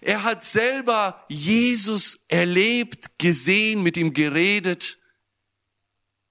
Er 0.00 0.22
hat 0.22 0.42
selber 0.44 1.24
Jesus 1.28 2.24
erlebt, 2.28 3.18
gesehen, 3.18 3.82
mit 3.82 3.96
ihm 3.96 4.12
geredet. 4.12 4.98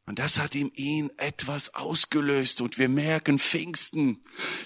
Und 0.07 0.19
das 0.19 0.39
hat 0.39 0.53
ihm 0.53 0.71
ihn 0.75 1.11
etwas 1.17 1.73
ausgelöst. 1.73 2.61
Und 2.61 2.77
wir 2.77 2.89
merken 2.89 3.39
Pfingsten. 3.39 4.23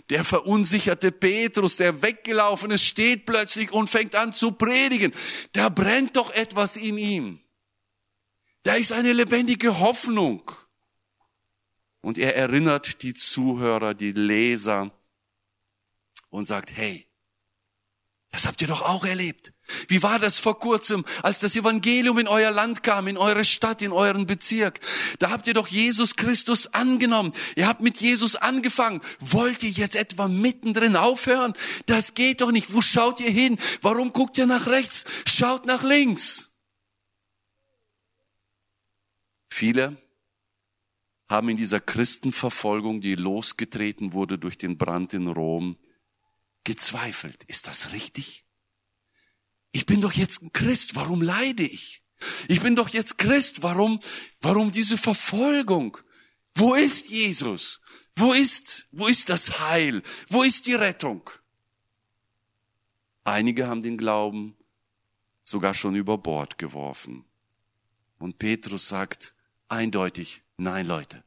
Der 0.10 0.26
verunsicherte 0.26 1.14
Petrus, 1.14 1.78
der 1.78 2.02
weggelaufen 2.02 2.72
ist, 2.72 2.86
steht 2.86 3.26
plötzlich 3.26 3.72
und 3.72 3.90
fängt 3.90 4.16
an 4.16 4.34
zu 4.34 4.52
predigen. 4.52 5.14
Da 5.54 5.70
brennt 5.70 6.18
doch 6.18 6.32
etwas 6.32 6.76
in 6.76 6.98
ihm. 6.98 7.40
Da 8.64 8.74
ist 8.74 8.92
eine 8.92 9.14
lebendige 9.14 9.80
Hoffnung. 9.80 10.52
Und 12.02 12.18
er 12.18 12.36
erinnert 12.36 13.02
die 13.04 13.14
Zuhörer, 13.14 13.94
die 13.94 14.12
Leser 14.12 14.92
und 16.30 16.46
sagt, 16.46 16.76
hey, 16.76 17.09
das 18.32 18.46
habt 18.46 18.62
ihr 18.62 18.68
doch 18.68 18.84
auch 18.84 19.06
erlebt. 19.06 19.54
Wie 19.88 20.04
war 20.04 20.20
das 20.20 20.40
vor 20.40 20.60
kurzem, 20.60 21.04
als 21.24 21.40
das 21.40 21.56
Evangelium 21.56 22.20
in 22.20 22.28
euer 22.28 22.52
Land 22.52 22.84
kam, 22.84 23.08
in 23.08 23.18
eure 23.18 23.44
Stadt, 23.44 23.82
in 23.82 23.92
euren 23.92 24.28
Bezirk? 24.28 24.80
Da 25.18 25.32
habt 25.32 25.48
ihr 25.48 25.56
doch 25.56 25.68
Jesus 25.68 26.16
Christus 26.16 26.68
angenommen. 26.68 27.34
Ihr 27.56 27.68
habt 27.68 27.82
mit 27.82 28.00
Jesus 28.00 28.36
angefangen. 28.36 29.02
Wollt 29.20 29.64
ihr 29.64 29.72
jetzt 29.72 29.96
etwa 29.96 30.28
mittendrin 30.28 30.96
aufhören? 30.96 31.54
Das 31.88 32.14
geht 32.14 32.42
doch 32.42 32.52
nicht. 32.52 32.72
Wo 32.72 32.82
schaut 32.82 33.20
ihr 33.20 33.32
hin? 33.32 33.58
Warum 33.82 34.14
guckt 34.14 34.38
ihr 34.38 34.46
nach 34.46 34.68
rechts? 34.68 35.06
Schaut 35.26 35.66
nach 35.66 35.84
links. 35.84 36.52
Viele 39.50 39.98
haben 41.28 41.50
in 41.50 41.58
dieser 41.58 41.80
Christenverfolgung, 41.80 43.02
die 43.02 43.16
losgetreten 43.16 44.14
wurde 44.14 44.38
durch 44.38 44.58
den 44.58 44.78
Brand 44.78 45.14
in 45.14 45.28
Rom, 45.28 45.78
gezweifelt. 46.64 47.44
Ist 47.46 47.68
das 47.68 47.92
richtig? 47.92 48.46
Ich 49.72 49.86
bin 49.86 50.02
doch 50.02 50.14
jetzt 50.14 50.42
ein 50.42 50.54
Christ, 50.54 50.96
warum 50.96 51.22
leide 51.22 51.64
ich? 51.64 52.04
Ich 52.48 52.62
bin 52.62 52.76
doch 52.76 52.90
jetzt 52.90 53.18
Christ, 53.18 53.64
warum, 53.64 54.00
warum 54.42 54.72
diese 54.72 54.98
Verfolgung? 54.98 55.98
Wo 56.56 56.76
ist 56.76 57.10
Jesus? 57.10 57.80
Wo 58.16 58.34
ist, 58.34 58.88
wo 58.92 59.08
ist 59.08 59.30
das 59.30 59.60
Heil? 59.60 60.04
Wo 60.28 60.44
ist 60.44 60.66
die 60.66 60.74
Rettung? 60.74 61.30
Einige 63.24 63.68
haben 63.68 63.82
den 63.82 63.98
Glauben 63.98 64.58
sogar 65.44 65.74
schon 65.74 65.96
über 65.96 66.18
Bord 66.18 66.58
geworfen. 66.58 67.26
Und 68.18 68.40
Petrus 68.40 68.90
sagt 68.90 69.34
eindeutig, 69.70 70.44
nein 70.58 70.86
Leute, 70.86 71.24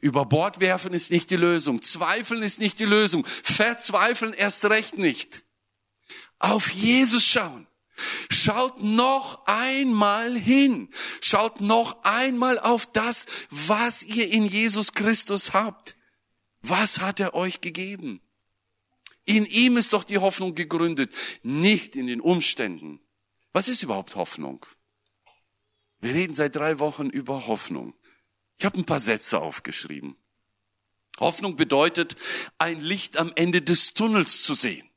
über 0.00 0.26
Bord 0.26 0.60
werfen 0.60 0.92
ist 0.94 1.10
nicht 1.10 1.30
die 1.30 1.36
Lösung. 1.36 1.82
Zweifeln 1.82 2.42
ist 2.42 2.58
nicht 2.58 2.78
die 2.78 2.84
Lösung. 2.84 3.24
Verzweifeln 3.26 4.32
erst 4.32 4.64
recht 4.66 4.98
nicht. 4.98 5.44
Auf 6.38 6.70
Jesus 6.70 7.24
schauen. 7.24 7.66
Schaut 8.28 8.82
noch 8.82 9.46
einmal 9.46 10.36
hin. 10.36 10.88
Schaut 11.20 11.60
noch 11.60 12.02
einmal 12.02 12.58
auf 12.58 12.86
das, 12.86 13.26
was 13.50 14.02
ihr 14.02 14.30
in 14.30 14.46
Jesus 14.46 14.94
Christus 14.94 15.52
habt. 15.52 15.96
Was 16.62 17.00
hat 17.00 17.20
er 17.20 17.34
euch 17.34 17.60
gegeben? 17.60 18.20
In 19.24 19.46
ihm 19.46 19.76
ist 19.76 19.92
doch 19.92 20.04
die 20.04 20.18
Hoffnung 20.18 20.54
gegründet, 20.54 21.12
nicht 21.42 21.96
in 21.96 22.06
den 22.06 22.20
Umständen. 22.20 23.00
Was 23.52 23.68
ist 23.68 23.82
überhaupt 23.82 24.16
Hoffnung? 24.16 24.64
Wir 26.00 26.14
reden 26.14 26.34
seit 26.34 26.56
drei 26.56 26.78
Wochen 26.80 27.08
über 27.08 27.46
Hoffnung. 27.46 27.94
Ich 28.58 28.64
habe 28.64 28.78
ein 28.78 28.86
paar 28.86 29.00
Sätze 29.00 29.40
aufgeschrieben. 29.40 30.16
Hoffnung 31.20 31.56
bedeutet, 31.56 32.16
ein 32.58 32.80
Licht 32.80 33.16
am 33.16 33.32
Ende 33.36 33.62
des 33.62 33.94
Tunnels 33.94 34.42
zu 34.42 34.54
sehen. 34.54 34.88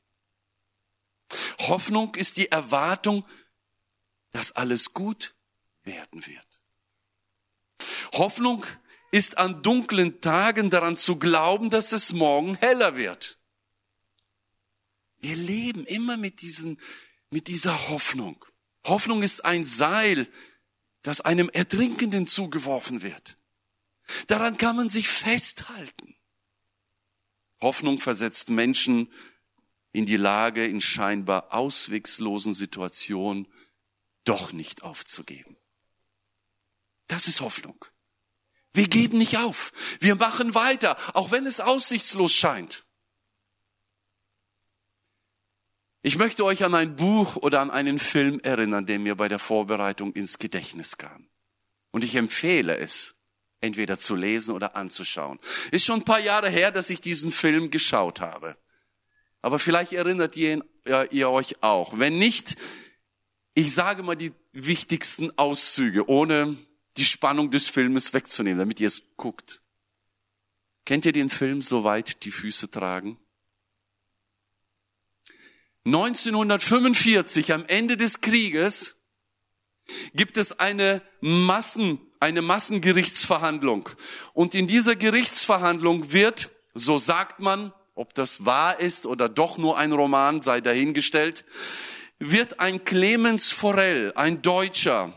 Hoffnung 1.60 2.14
ist 2.14 2.36
die 2.36 2.50
Erwartung, 2.50 3.24
dass 4.30 4.52
alles 4.52 4.94
gut 4.94 5.34
werden 5.82 6.26
wird. 6.26 6.46
Hoffnung 8.14 8.64
ist 9.10 9.38
an 9.38 9.62
dunklen 9.62 10.20
Tagen 10.20 10.70
daran 10.70 10.96
zu 10.96 11.18
glauben, 11.18 11.70
dass 11.70 11.92
es 11.92 12.12
morgen 12.12 12.56
heller 12.56 12.96
wird. 12.96 13.38
Wir 15.20 15.36
leben 15.36 15.84
immer 15.86 16.16
mit, 16.16 16.42
diesen, 16.42 16.80
mit 17.30 17.48
dieser 17.48 17.88
Hoffnung. 17.88 18.44
Hoffnung 18.86 19.22
ist 19.22 19.44
ein 19.44 19.64
Seil, 19.64 20.28
das 21.02 21.20
einem 21.20 21.48
Ertrinkenden 21.48 22.26
zugeworfen 22.26 23.02
wird. 23.02 23.37
Daran 24.26 24.56
kann 24.56 24.76
man 24.76 24.88
sich 24.88 25.08
festhalten. 25.08 26.16
Hoffnung 27.60 28.00
versetzt 28.00 28.50
Menschen 28.50 29.12
in 29.92 30.06
die 30.06 30.16
Lage, 30.16 30.66
in 30.66 30.80
scheinbar 30.80 31.52
auswegslosen 31.52 32.54
Situationen 32.54 33.48
doch 34.24 34.52
nicht 34.52 34.82
aufzugeben. 34.82 35.56
Das 37.08 37.26
ist 37.26 37.40
Hoffnung. 37.40 37.84
Wir 38.74 38.86
geben 38.86 39.18
nicht 39.18 39.38
auf. 39.38 39.72
Wir 39.98 40.14
machen 40.14 40.54
weiter, 40.54 40.96
auch 41.14 41.30
wenn 41.30 41.46
es 41.46 41.60
aussichtslos 41.60 42.34
scheint. 42.34 42.84
Ich 46.02 46.16
möchte 46.16 46.44
euch 46.44 46.64
an 46.64 46.74
ein 46.74 46.94
Buch 46.94 47.36
oder 47.36 47.60
an 47.60 47.70
einen 47.70 47.98
Film 47.98 48.38
erinnern, 48.40 48.86
der 48.86 48.98
mir 48.98 49.16
bei 49.16 49.28
der 49.28 49.38
Vorbereitung 49.38 50.12
ins 50.12 50.38
Gedächtnis 50.38 50.96
kam. 50.96 51.28
Und 51.90 52.04
ich 52.04 52.14
empfehle 52.14 52.76
es, 52.76 53.17
entweder 53.60 53.98
zu 53.98 54.14
lesen 54.14 54.54
oder 54.54 54.76
anzuschauen. 54.76 55.38
Ist 55.70 55.84
schon 55.84 56.00
ein 56.00 56.04
paar 56.04 56.20
Jahre 56.20 56.48
her, 56.48 56.70
dass 56.70 56.90
ich 56.90 57.00
diesen 57.00 57.30
Film 57.30 57.70
geschaut 57.70 58.20
habe. 58.20 58.56
Aber 59.42 59.58
vielleicht 59.58 59.92
erinnert 59.92 60.36
ihr, 60.36 60.64
ihr, 60.84 61.12
ihr 61.12 61.30
euch 61.30 61.62
auch. 61.62 61.98
Wenn 61.98 62.18
nicht, 62.18 62.56
ich 63.54 63.72
sage 63.72 64.02
mal 64.02 64.16
die 64.16 64.32
wichtigsten 64.52 65.36
Auszüge, 65.38 66.08
ohne 66.08 66.56
die 66.96 67.04
Spannung 67.04 67.50
des 67.50 67.68
Filmes 67.68 68.12
wegzunehmen, 68.12 68.58
damit 68.58 68.80
ihr 68.80 68.88
es 68.88 69.02
guckt. 69.16 69.60
Kennt 70.84 71.04
ihr 71.04 71.12
den 71.12 71.28
Film 71.28 71.62
Soweit 71.62 72.24
die 72.24 72.30
Füße 72.30 72.70
tragen? 72.70 73.18
1945, 75.84 77.52
am 77.52 77.64
Ende 77.66 77.96
des 77.96 78.20
Krieges, 78.20 78.96
gibt 80.14 80.36
es 80.36 80.58
eine 80.58 81.02
Massen, 81.20 82.00
eine 82.20 82.42
Massengerichtsverhandlung. 82.42 83.88
Und 84.32 84.54
in 84.54 84.66
dieser 84.66 84.96
Gerichtsverhandlung 84.96 86.12
wird, 86.12 86.50
so 86.74 86.98
sagt 86.98 87.40
man, 87.40 87.72
ob 87.94 88.14
das 88.14 88.44
wahr 88.44 88.78
ist 88.80 89.06
oder 89.06 89.28
doch 89.28 89.58
nur 89.58 89.76
ein 89.76 89.92
Roman, 89.92 90.42
sei 90.42 90.60
dahingestellt, 90.60 91.44
wird 92.18 92.60
ein 92.60 92.84
Clemens 92.84 93.52
Forell, 93.52 94.12
ein 94.14 94.42
Deutscher, 94.42 95.12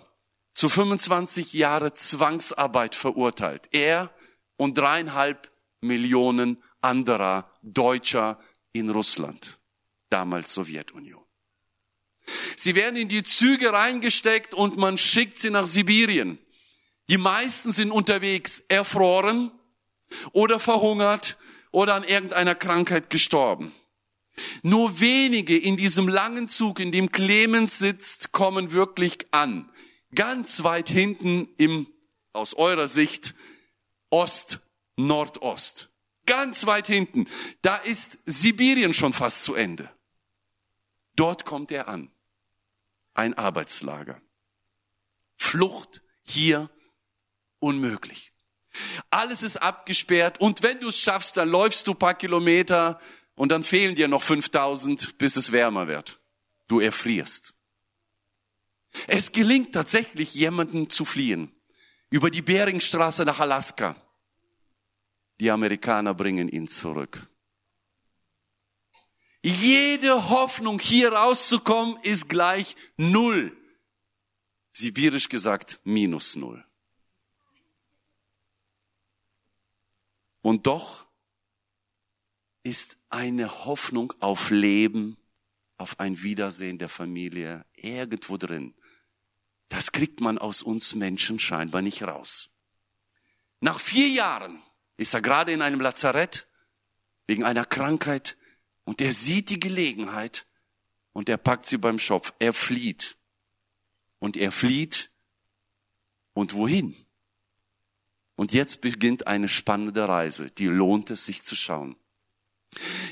zu 0.54 0.70
25 0.70 1.54
Jahre 1.54 1.94
Zwangsarbeit 1.94 2.96
verurteilt. 2.96 3.70
Er 3.72 4.12
und 4.58 4.78
dreieinhalb 4.78 5.52
Millionen 5.82 6.62
anderer 6.82 7.50
Deutscher 7.62 8.40
in 8.74 8.90
Russland, 8.90 9.60
damals 10.10 10.54
Sowjetunion. 10.54 11.24
Sie 12.56 12.76
werden 12.76 12.96
in 12.96 13.10
die 13.10 13.24
Züge 13.24 13.74
reingesteckt 13.74 14.54
und 14.54 14.78
man 14.78 14.98
schickt 14.98 15.40
sie 15.40 15.50
nach 15.50 15.66
Sibirien. 15.66 16.38
Die 17.10 17.18
meisten 17.18 17.72
sind 17.72 17.92
unterwegs 17.92 18.64
erfroren 18.68 19.52
oder 20.32 20.60
verhungert 20.60 21.38
oder 21.72 21.96
an 21.96 22.04
irgendeiner 22.04 22.56
Krankheit 22.56 23.10
gestorben. 23.10 23.74
Nur 24.64 25.00
wenige 25.00 25.58
in 25.58 25.78
diesem 25.78 26.08
langen 26.08 26.48
Zug, 26.48 26.80
in 26.80 26.92
dem 26.92 27.12
Clemens 27.12 27.80
sitzt, 27.80 28.32
kommen 28.32 28.72
wirklich 28.72 29.28
an. 29.32 29.70
Ganz 30.16 30.64
weit 30.64 30.90
hinten 30.90 31.50
im, 31.58 31.88
aus 32.34 32.54
eurer 32.54 32.88
Sicht, 32.88 33.36
Ost, 34.10 34.60
Nordost. 34.96 35.90
Ganz 36.26 36.66
weit 36.66 36.88
hinten. 36.88 37.28
Da 37.62 37.78
ist 37.78 38.18
Sibirien 38.26 38.94
schon 38.94 39.14
fast 39.14 39.44
zu 39.44 39.56
Ende. 39.56 39.90
Dort 41.16 41.46
kommt 41.46 41.72
er 41.72 41.88
an. 41.88 42.12
Ein 43.14 43.34
Arbeitslager. 43.34 44.22
Flucht 45.36 46.02
hier 46.24 46.70
unmöglich. 47.62 48.34
Alles 49.10 49.44
ist 49.44 49.58
abgesperrt 49.58 50.40
und 50.40 50.64
wenn 50.64 50.80
du 50.80 50.88
es 50.88 51.00
schaffst, 51.00 51.38
dann 51.38 51.50
läufst 51.50 51.88
du 51.88 51.94
paar 51.94 52.14
Kilometer 52.14 52.98
und 53.36 53.50
dann 53.50 53.64
fehlen 53.64 53.96
dir 53.96 54.08
noch 54.08 54.24
5000, 54.24 55.18
bis 55.18 55.36
es 55.36 55.52
wärmer 55.52 55.88
wird. 55.88 56.20
Du 56.68 56.80
erfrierst. 56.80 57.54
Es 59.08 59.32
gelingt 59.32 59.74
tatsächlich, 59.74 60.34
jemanden 60.34 60.90
zu 60.90 61.06
fliehen. 61.06 61.52
Über 62.10 62.30
die 62.30 62.42
Beringstraße 62.42 63.24
nach 63.24 63.40
Alaska. 63.40 63.96
Die 65.40 65.50
Amerikaner 65.50 66.14
bringen 66.14 66.50
ihn 66.50 66.68
zurück. 66.68 67.30
Jede 69.44 70.30
Hoffnung, 70.30 70.80
hier 70.80 71.14
rauszukommen, 71.14 71.98
ist 72.04 72.30
gleich 72.30 72.76
null. 72.98 73.58
Sibirisch 74.72 75.30
gesagt, 75.30 75.80
minus 75.84 76.36
null. 76.36 76.64
Und 80.42 80.68
doch 80.68 81.08
ist 82.64 82.98
eine 83.10 83.66
Hoffnung 83.66 84.14
auf 84.20 84.50
Leben, 84.50 85.18
auf 85.78 86.00
ein 86.00 86.22
Wiedersehen 86.22 86.78
der 86.78 86.90
Familie 86.90 87.66
irgendwo 87.74 88.38
drin. 88.38 88.76
Das 89.70 89.92
kriegt 89.92 90.22
man 90.22 90.38
aus 90.38 90.62
uns 90.62 90.96
Menschen 90.96 91.40
scheinbar 91.40 91.82
nicht 91.82 92.04
raus. 92.04 92.50
Nach 93.62 93.80
vier 93.80 94.10
Jahren 94.10 94.62
ist 94.98 95.14
er 95.14 95.22
gerade 95.22 95.52
in 95.52 95.62
einem 95.62 95.82
Lazarett 95.82 96.48
wegen 97.28 97.44
einer 97.44 97.66
Krankheit 97.66 98.38
und 98.84 99.02
er 99.02 99.12
sieht 99.12 99.50
die 99.50 99.60
Gelegenheit 99.60 100.48
und 101.14 101.30
er 101.30 101.38
packt 101.38 101.66
sie 101.66 101.78
beim 101.78 102.00
Schopf. 102.00 102.34
Er 102.40 102.54
flieht. 102.54 103.18
Und 104.20 104.38
er 104.38 104.52
flieht. 104.52 105.12
Und 106.34 106.54
wohin? 106.54 106.96
Und 108.36 108.54
jetzt 108.54 108.82
beginnt 108.82 109.28
eine 109.28 109.48
spannende 109.48 110.08
Reise, 110.08 110.50
die 110.50 110.66
lohnt 110.66 111.12
es 111.12 111.26
sich 111.26 111.44
zu 111.44 111.56
schauen. 111.56 111.96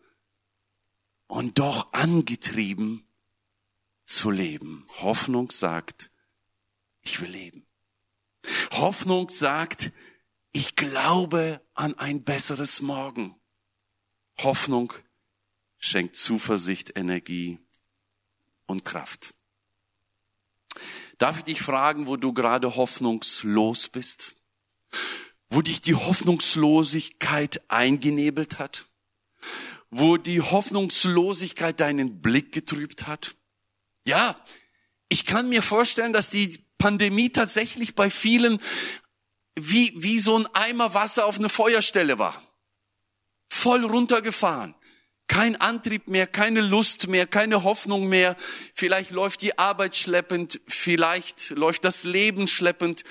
und 1.27 1.59
doch 1.59 1.93
angetrieben 1.93 3.07
zu 4.03 4.31
leben. 4.31 4.87
Hoffnung 5.01 5.51
sagt, 5.51 6.09
ich 7.01 7.21
will 7.21 7.29
leben. 7.29 7.67
Hoffnung 8.71 9.29
sagt, 9.29 9.91
ich 10.53 10.75
glaube 10.75 11.61
an 11.75 11.93
ein 11.99 12.23
besseres 12.23 12.81
Morgen. 12.81 13.39
Hoffnung 14.39 14.91
schenkt 15.85 16.15
Zuversicht, 16.15 16.95
Energie 16.95 17.59
und 18.65 18.85
Kraft. 18.85 19.33
Darf 21.17 21.37
ich 21.37 21.43
dich 21.43 21.61
fragen, 21.61 22.07
wo 22.07 22.17
du 22.17 22.33
gerade 22.33 22.75
hoffnungslos 22.75 23.89
bist? 23.89 24.35
Wo 25.49 25.61
dich 25.61 25.81
die 25.81 25.95
Hoffnungslosigkeit 25.95 27.61
eingenebelt 27.69 28.59
hat? 28.59 28.87
wo 29.97 30.17
die 30.17 30.41
Hoffnungslosigkeit 30.41 31.79
deinen 31.79 32.21
Blick 32.21 32.51
getrübt 32.51 33.07
hat? 33.07 33.35
Ja, 34.05 34.35
ich 35.07 35.25
kann 35.25 35.47
mir 35.47 35.61
vorstellen, 35.61 36.11
dass 36.11 36.29
die 36.29 36.59
Pandemie 36.77 37.29
tatsächlich 37.29 37.95
bei 37.95 38.09
vielen 38.09 38.59
wie, 39.57 39.93
wie 39.95 40.19
so 40.19 40.37
ein 40.37 40.47
Eimer 40.53 40.93
Wasser 40.93 41.25
auf 41.25 41.39
eine 41.39 41.47
Feuerstelle 41.47 42.19
war. 42.19 42.41
Voll 43.47 43.85
runtergefahren. 43.85 44.75
Kein 45.27 45.55
Antrieb 45.55 46.07
mehr, 46.07 46.27
keine 46.27 46.61
Lust 46.61 47.07
mehr, 47.07 47.25
keine 47.25 47.63
Hoffnung 47.63 48.07
mehr. 48.07 48.35
Vielleicht 48.73 49.11
läuft 49.11 49.41
die 49.41 49.57
Arbeit 49.57 49.95
schleppend, 49.95 50.61
vielleicht 50.67 51.49
läuft 51.49 51.83
das 51.83 52.03
Leben 52.03 52.47
schleppend, 52.47 53.03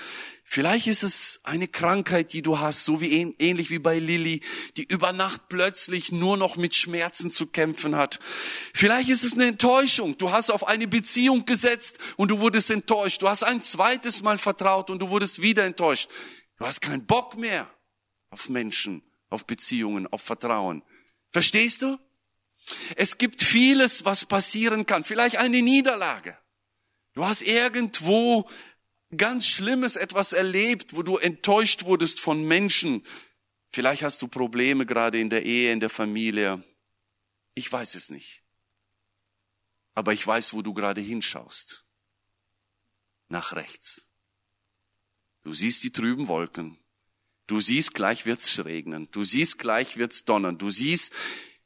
Vielleicht 0.47 0.85
ist 0.85 1.03
es 1.03 1.41
eine 1.43 1.67
Krankheit, 1.67 2.31
die 2.31 2.43
du 2.43 2.59
hast, 2.59 2.85
so 2.85 3.01
wie 3.01 3.33
ähnlich 3.39 3.71
wie 3.71 3.79
bei 3.79 3.97
Lilly, 3.97 4.41
die 4.77 4.83
über 4.83 5.11
Nacht 5.11 5.49
plötzlich 5.49 6.11
nur 6.11 6.37
noch 6.37 6.55
mit 6.55 6.75
Schmerzen 6.75 7.31
zu 7.31 7.47
kämpfen 7.47 7.95
hat. 7.95 8.19
Vielleicht 8.73 9.09
ist 9.09 9.23
es 9.23 9.33
eine 9.33 9.47
Enttäuschung. 9.47 10.17
Du 10.19 10.31
hast 10.31 10.51
auf 10.51 10.67
eine 10.67 10.87
Beziehung 10.87 11.45
gesetzt 11.45 11.97
und 12.15 12.29
du 12.29 12.39
wurdest 12.39 12.69
enttäuscht. 12.69 13.23
Du 13.23 13.27
hast 13.27 13.41
ein 13.41 13.63
zweites 13.63 14.21
Mal 14.21 14.37
vertraut 14.37 14.91
und 14.91 14.99
du 14.99 15.09
wurdest 15.09 15.41
wieder 15.41 15.65
enttäuscht. 15.65 16.09
Du 16.57 16.65
hast 16.65 16.79
keinen 16.79 17.07
Bock 17.07 17.35
mehr 17.35 17.67
auf 18.29 18.47
Menschen, 18.47 19.01
auf 19.29 19.45
Beziehungen, 19.45 20.05
auf 20.07 20.21
Vertrauen. 20.21 20.83
Verstehst 21.31 21.81
du? 21.81 21.97
Es 22.95 23.17
gibt 23.17 23.41
vieles, 23.41 24.05
was 24.05 24.25
passieren 24.25 24.85
kann. 24.85 25.03
Vielleicht 25.03 25.37
eine 25.37 25.61
Niederlage. 25.61 26.37
Du 27.13 27.25
hast 27.25 27.41
irgendwo 27.41 28.49
ganz 29.15 29.47
Schlimmes 29.47 29.95
etwas 29.95 30.33
erlebt, 30.33 30.95
wo 30.95 31.03
du 31.03 31.17
enttäuscht 31.17 31.85
wurdest 31.85 32.19
von 32.19 32.43
Menschen. 32.43 33.05
Vielleicht 33.71 34.03
hast 34.03 34.21
du 34.21 34.27
Probleme 34.27 34.85
gerade 34.85 35.19
in 35.19 35.29
der 35.29 35.45
Ehe, 35.45 35.71
in 35.71 35.79
der 35.79 35.89
Familie. 35.89 36.63
Ich 37.53 37.71
weiß 37.71 37.95
es 37.95 38.09
nicht. 38.09 38.43
Aber 39.93 40.11
ich 40.11 40.25
weiß, 40.25 40.53
wo 40.53 40.61
du 40.61 40.73
gerade 40.73 41.01
hinschaust. 41.01 41.85
Nach 43.29 43.53
rechts. 43.53 44.09
Du 45.43 45.53
siehst 45.53 45.83
die 45.83 45.91
trüben 45.91 46.27
Wolken. 46.27 46.77
Du 47.47 47.59
siehst, 47.59 47.93
gleich 47.93 48.25
wird's 48.25 48.65
regnen. 48.65 49.09
Du 49.11 49.23
siehst, 49.23 49.59
gleich 49.59 49.97
wird's 49.97 50.25
donnern. 50.25 50.57
Du 50.57 50.69
siehst, 50.69 51.13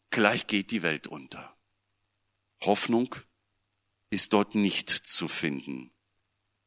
gleich 0.09 0.47
geht 0.47 0.71
die 0.71 0.81
Welt 0.81 1.07
unter. 1.07 1.55
Hoffnung 2.61 3.15
ist 4.09 4.33
dort 4.33 4.55
nicht 4.55 4.89
zu 4.89 5.27
finden. 5.27 5.91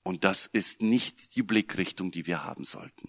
Und 0.04 0.24
das 0.24 0.46
ist 0.46 0.82
nicht 0.82 1.36
die 1.36 1.42
Blickrichtung, 1.42 2.10
die 2.10 2.26
wir 2.26 2.44
haben 2.44 2.64
sollten. 2.64 3.08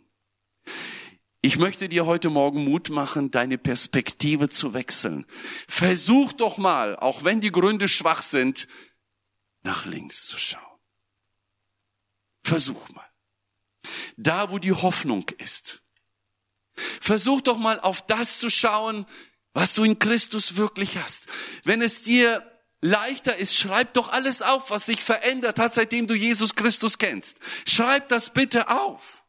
Ich 1.42 1.58
möchte 1.58 1.90
dir 1.90 2.06
heute 2.06 2.30
Morgen 2.30 2.64
Mut 2.64 2.90
machen, 2.90 3.30
deine 3.30 3.58
Perspektive 3.58 4.50
zu 4.50 4.74
wechseln. 4.74 5.26
Versuch 5.68 6.32
doch 6.32 6.58
mal, 6.58 6.96
auch 6.96 7.24
wenn 7.24 7.42
die 7.42 7.52
Gründe 7.52 7.90
schwach 7.90 8.22
sind, 8.22 8.68
nach 9.62 9.86
links 9.86 10.26
zu 10.28 10.38
schauen. 10.38 10.80
Versuch 12.44 12.88
mal. 12.90 13.10
Da, 14.16 14.52
wo 14.52 14.60
die 14.60 14.72
Hoffnung 14.72 15.28
ist. 15.38 15.82
Versuch 16.76 17.42
doch 17.42 17.58
mal 17.58 17.80
auf 17.80 18.06
das 18.06 18.40
zu 18.40 18.50
schauen, 18.50 19.06
was 19.54 19.74
du 19.74 19.84
in 19.84 20.00
Christus 20.00 20.58
wirklich 20.58 20.98
hast. 20.98 21.28
Wenn 21.64 21.82
es 21.82 22.04
dir 22.04 22.44
leichter 22.82 23.38
ist, 23.38 23.56
schreib 23.56 23.94
doch 23.94 24.12
alles 24.12 24.42
auf, 24.42 24.70
was 24.70 24.86
sich 24.86 25.02
verändert 25.02 25.60
hat, 25.60 25.74
seitdem 25.74 26.08
du 26.08 26.16
Jesus 26.16 26.56
Christus 26.56 26.98
kennst. 26.98 27.40
Schreib 27.66 28.10
das 28.10 28.32
bitte 28.32 28.70
auf. 28.70 29.24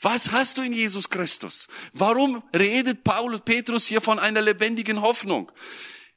Was 0.00 0.30
hast 0.30 0.58
du 0.58 0.62
in 0.62 0.72
Jesus 0.72 1.10
Christus? 1.10 1.66
Warum 1.92 2.42
redet 2.54 3.02
Paulus 3.04 3.40
Petrus 3.40 3.86
hier 3.86 4.00
von 4.00 4.18
einer 4.18 4.40
lebendigen 4.40 5.00
Hoffnung? 5.00 5.50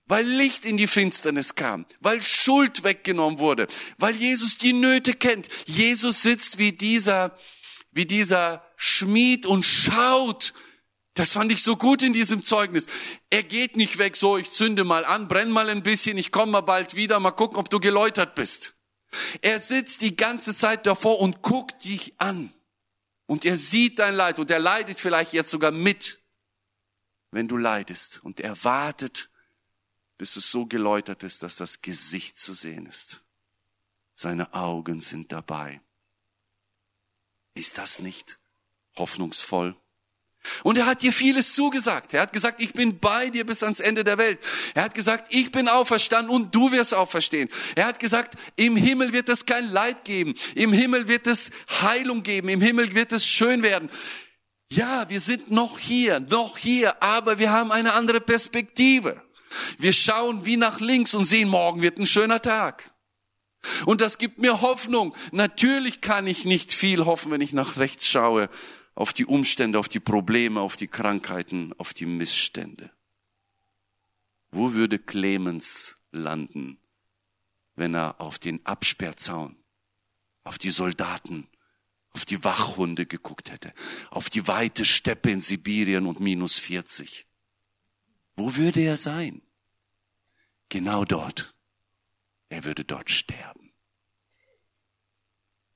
Weil 0.07 0.23
Licht 0.23 0.65
in 0.65 0.77
die 0.77 0.85
Finsternis 0.85 1.55
kam, 1.55 1.87
weil 1.99 2.21
Schuld 2.21 2.83
weggenommen 2.83 3.39
wurde, 3.39 3.65
weil 3.97 4.15
Jesus 4.15 4.59
die 4.59 4.73
Nöte 4.73 5.15
kennt. 5.15 5.47
Jesus 5.65 6.21
sitzt 6.21 6.59
wie 6.59 6.73
dieser, 6.73 7.35
wie 7.91 8.05
dieser 8.05 8.63
Schmied 8.75 9.47
und 9.47 9.65
schaut, 9.65 10.53
das 11.15 11.31
fand 11.31 11.51
ich 11.51 11.63
so 11.63 11.77
gut 11.77 12.01
in 12.03 12.13
diesem 12.13 12.43
Zeugnis. 12.43 12.87
Er 13.29 13.41
geht 13.41 13.77
nicht 13.77 13.97
weg, 13.97 14.17
so 14.17 14.37
ich 14.37 14.51
zünde 14.51 14.83
mal 14.83 15.05
an, 15.05 15.27
brenn 15.29 15.49
mal 15.49 15.69
ein 15.69 15.81
bisschen, 15.81 16.17
ich 16.17 16.31
komme 16.31 16.51
mal 16.51 16.61
bald 16.61 16.95
wieder, 16.95 17.19
mal 17.21 17.31
gucken, 17.31 17.57
ob 17.57 17.69
du 17.69 17.79
geläutert 17.79 18.35
bist. 18.35 18.75
Er 19.41 19.61
sitzt 19.61 20.01
die 20.01 20.17
ganze 20.17 20.53
Zeit 20.53 20.85
davor 20.85 21.21
und 21.21 21.41
guckt 21.41 21.85
dich 21.85 22.13
an. 22.19 22.53
Und 23.27 23.45
er 23.45 23.55
sieht 23.55 23.99
dein 23.99 24.13
Leid 24.13 24.39
und 24.39 24.51
er 24.51 24.59
leidet 24.59 24.99
vielleicht 24.99 25.31
jetzt 25.31 25.49
sogar 25.49 25.71
mit, 25.71 26.21
wenn 27.31 27.47
du 27.47 27.55
leidest. 27.55 28.21
Und 28.23 28.41
er 28.41 28.61
wartet, 28.65 29.29
bis 30.17 30.35
es 30.35 30.51
so 30.51 30.65
geläutert 30.65 31.23
ist, 31.23 31.43
dass 31.43 31.55
das 31.55 31.81
Gesicht 31.81 32.37
zu 32.37 32.53
sehen 32.53 32.87
ist. 32.87 33.23
Seine 34.13 34.53
Augen 34.53 34.99
sind 34.99 35.31
dabei. 35.31 35.81
Ist 37.53 37.77
das 37.77 37.99
nicht 37.99 38.37
hoffnungsvoll? 38.97 39.77
Und 40.63 40.77
er 40.77 40.85
hat 40.85 41.01
dir 41.01 41.11
vieles 41.11 41.53
zugesagt. 41.53 42.13
Er 42.13 42.21
hat 42.21 42.33
gesagt, 42.33 42.61
ich 42.61 42.73
bin 42.73 42.99
bei 42.99 43.29
dir 43.29 43.45
bis 43.45 43.63
ans 43.63 43.79
Ende 43.79 44.03
der 44.03 44.17
Welt. 44.17 44.39
Er 44.73 44.83
hat 44.83 44.93
gesagt, 44.93 45.33
ich 45.33 45.51
bin 45.51 45.67
auferstanden 45.67 46.33
und 46.33 46.53
du 46.53 46.71
wirst 46.71 46.93
auferstehen. 46.93 47.49
Er 47.75 47.85
hat 47.87 47.99
gesagt, 47.99 48.35
im 48.55 48.75
Himmel 48.75 49.13
wird 49.13 49.29
es 49.29 49.45
kein 49.45 49.71
Leid 49.71 50.03
geben. 50.03 50.35
Im 50.55 50.73
Himmel 50.73 51.07
wird 51.07 51.27
es 51.27 51.51
Heilung 51.81 52.23
geben. 52.23 52.49
Im 52.49 52.61
Himmel 52.61 52.95
wird 52.95 53.11
es 53.11 53.25
schön 53.25 53.63
werden. 53.63 53.89
Ja, 54.71 55.09
wir 55.09 55.19
sind 55.19 55.51
noch 55.51 55.79
hier, 55.79 56.19
noch 56.19 56.57
hier, 56.57 57.01
aber 57.01 57.37
wir 57.37 57.51
haben 57.51 57.71
eine 57.71 57.93
andere 57.93 58.19
Perspektive. 58.19 59.21
Wir 59.77 59.93
schauen 59.93 60.45
wie 60.45 60.57
nach 60.57 60.79
links 60.79 61.13
und 61.13 61.23
sehen, 61.23 61.49
morgen 61.49 61.81
wird 61.81 61.97
ein 61.97 62.07
schöner 62.07 62.41
Tag. 62.41 62.89
Und 63.85 64.01
das 64.01 64.17
gibt 64.17 64.39
mir 64.39 64.61
Hoffnung. 64.61 65.15
Natürlich 65.31 66.01
kann 66.01 66.27
ich 66.27 66.45
nicht 66.45 66.73
viel 66.73 67.05
hoffen, 67.05 67.31
wenn 67.31 67.41
ich 67.41 67.53
nach 67.53 67.77
rechts 67.77 68.07
schaue 68.07 68.49
auf 68.95 69.11
die 69.11 69.25
Umstände, 69.25 69.77
auf 69.77 69.89
die 69.89 69.99
Probleme, 69.99 70.61
auf 70.61 70.77
die 70.77 70.87
Krankheiten, 70.87 71.73
auf 71.77 71.93
die 71.93 72.05
Missstände. 72.05 72.91
Wo 74.51 74.73
würde 74.73 74.97
Clemens 74.97 75.97
landen, 76.11 76.79
wenn 77.75 77.93
er 77.93 78.21
auf 78.21 78.39
den 78.39 78.65
Absperrzaun, 78.65 79.57
auf 80.45 80.57
die 80.57 80.71
Soldaten, 80.71 81.47
auf 82.11 82.23
die 82.23 82.41
Wachhunde 82.45 83.05
geguckt 83.05 83.51
hätte, 83.51 83.73
auf 84.09 84.29
die 84.29 84.47
weite 84.47 84.85
Steppe 84.85 85.29
in 85.29 85.41
Sibirien 85.41 86.05
und 86.05 86.21
minus 86.21 86.57
40? 86.57 87.27
Wo 88.37 88.55
würde 88.55 88.79
er 88.79 88.95
sein? 88.95 89.41
Genau 90.69 91.03
dort. 91.03 91.53
Er 92.47 92.63
würde 92.63 92.85
dort 92.85 93.09
sterben. 93.09 93.73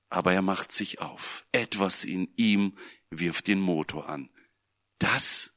Aber 0.09 0.33
er 0.33 0.41
macht 0.41 0.71
sich 0.71 1.01
auf. 1.01 1.45
Etwas 1.51 2.03
in 2.03 2.33
ihm 2.35 2.77
wirft 3.11 3.47
den 3.47 3.59
Motor 3.59 4.09
an. 4.09 4.29
Das 4.99 5.53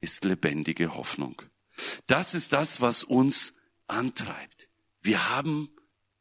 ist 0.00 0.24
lebendige 0.24 0.94
Hoffnung. 0.94 1.42
Das 2.06 2.34
ist 2.34 2.52
das, 2.52 2.80
was 2.80 3.04
uns 3.04 3.54
antreibt. 3.86 4.68
Wir 5.00 5.30
haben 5.30 5.70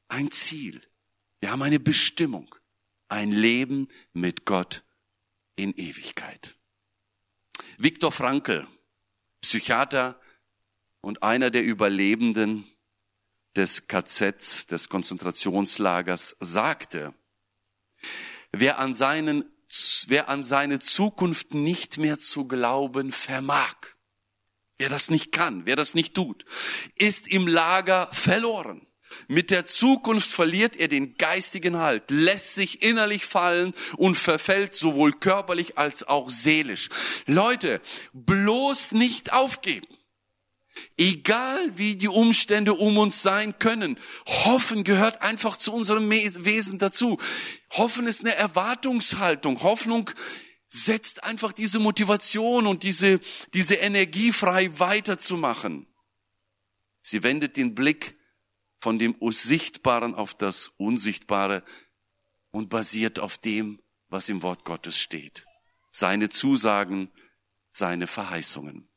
ein 0.07 0.31
Ziel. 0.31 0.81
Wir 1.39 1.51
haben 1.51 1.61
eine 1.61 1.79
Bestimmung. 1.79 2.53
Ein 3.07 3.31
Leben 3.31 3.87
mit 4.13 4.45
Gott 4.45 4.83
in 5.55 5.73
Ewigkeit. 5.73 6.57
Viktor 7.77 8.11
Frankl, 8.11 8.67
Psychiater 9.41 10.19
und 11.01 11.23
einer 11.23 11.51
der 11.51 11.63
Überlebenden 11.63 12.65
des 13.55 13.87
KZs, 13.87 14.67
des 14.67 14.89
Konzentrationslagers, 14.89 16.35
sagte, 16.39 17.13
wer 18.51 18.79
an 18.79 18.93
seinen 18.93 19.45
wer 20.09 20.29
an 20.29 20.43
seine 20.43 20.79
Zukunft 20.79 21.53
nicht 21.53 21.97
mehr 21.97 22.19
zu 22.19 22.47
glauben 22.47 23.11
vermag, 23.11 23.75
wer 24.77 24.89
das 24.89 25.09
nicht 25.09 25.31
kann, 25.31 25.65
wer 25.65 25.75
das 25.75 25.93
nicht 25.93 26.13
tut, 26.13 26.45
ist 26.95 27.27
im 27.27 27.47
Lager 27.47 28.09
verloren. 28.11 28.85
Mit 29.27 29.49
der 29.49 29.65
Zukunft 29.65 30.29
verliert 30.29 30.75
er 30.75 30.87
den 30.87 31.15
geistigen 31.15 31.77
Halt, 31.77 32.11
lässt 32.11 32.55
sich 32.55 32.81
innerlich 32.81 33.25
fallen 33.25 33.73
und 33.97 34.15
verfällt 34.15 34.75
sowohl 34.75 35.13
körperlich 35.13 35.77
als 35.77 36.07
auch 36.07 36.29
seelisch. 36.29 36.89
Leute, 37.25 37.81
bloß 38.13 38.91
nicht 38.91 39.33
aufgeben. 39.33 39.87
Egal 40.97 41.77
wie 41.77 41.95
die 41.95 42.07
Umstände 42.07 42.73
um 42.73 42.97
uns 42.97 43.21
sein 43.21 43.59
können, 43.59 43.99
Hoffen 44.27 44.83
gehört 44.83 45.21
einfach 45.21 45.57
zu 45.57 45.73
unserem 45.73 46.09
Wesen 46.09 46.79
dazu. 46.79 47.17
Hoffen 47.71 48.07
ist 48.07 48.21
eine 48.21 48.35
Erwartungshaltung. 48.35 49.61
Hoffnung 49.61 50.09
setzt 50.69 51.23
einfach 51.23 51.53
diese 51.53 51.79
Motivation 51.79 52.67
und 52.67 52.83
diese, 52.83 53.19
diese 53.53 53.75
Energie 53.75 54.31
frei 54.31 54.69
weiterzumachen. 54.79 55.87
Sie 56.99 57.23
wendet 57.23 57.55
den 57.57 57.75
Blick 57.75 58.17
von 58.79 58.99
dem 58.99 59.15
Sichtbaren 59.29 60.15
auf 60.15 60.33
das 60.33 60.69
Unsichtbare 60.77 61.63
und 62.51 62.69
basiert 62.69 63.19
auf 63.19 63.37
dem, 63.37 63.81
was 64.09 64.29
im 64.29 64.43
Wort 64.43 64.65
Gottes 64.65 64.97
steht. 64.97 65.45
Seine 65.91 66.29
Zusagen, 66.29 67.11
seine 67.69 68.07
Verheißungen. 68.07 68.89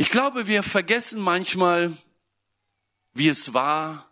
Ich 0.00 0.10
glaube, 0.10 0.46
wir 0.46 0.62
vergessen 0.62 1.20
manchmal, 1.20 1.92
wie 3.14 3.26
es 3.26 3.52
war, 3.52 4.08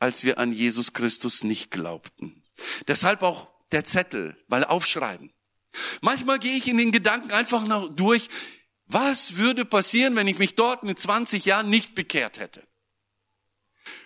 als 0.00 0.24
wir 0.24 0.38
an 0.38 0.50
Jesus 0.50 0.92
Christus 0.92 1.44
nicht 1.44 1.70
glaubten. 1.70 2.42
Deshalb 2.88 3.22
auch 3.22 3.48
der 3.70 3.84
Zettel, 3.84 4.36
weil 4.48 4.64
aufschreiben. 4.64 5.32
Manchmal 6.00 6.40
gehe 6.40 6.56
ich 6.56 6.66
in 6.66 6.78
den 6.78 6.90
Gedanken 6.90 7.30
einfach 7.30 7.64
noch 7.68 7.94
durch, 7.94 8.26
was 8.86 9.36
würde 9.36 9.64
passieren, 9.64 10.16
wenn 10.16 10.26
ich 10.26 10.38
mich 10.38 10.56
dort 10.56 10.82
in 10.82 10.96
20 10.96 11.44
Jahren 11.44 11.70
nicht 11.70 11.94
bekehrt 11.94 12.40
hätte? 12.40 12.66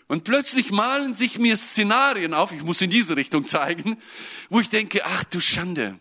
Und 0.09 0.25
plötzlich 0.25 0.73
malen 0.73 1.15
sich 1.15 1.39
mir 1.39 1.57
Szenarien 1.57 2.35
auf, 2.35 2.53
ich 2.53 2.62
muss 2.62 2.83
in 2.83 2.91
diese 2.91 3.17
Richtung 3.17 3.47
zeigen, 3.47 3.97
wo 4.51 4.61
ich 4.61 4.69
denke, 4.69 5.07
ach 5.07 5.25
du 5.25 5.41
Schande, 5.41 5.99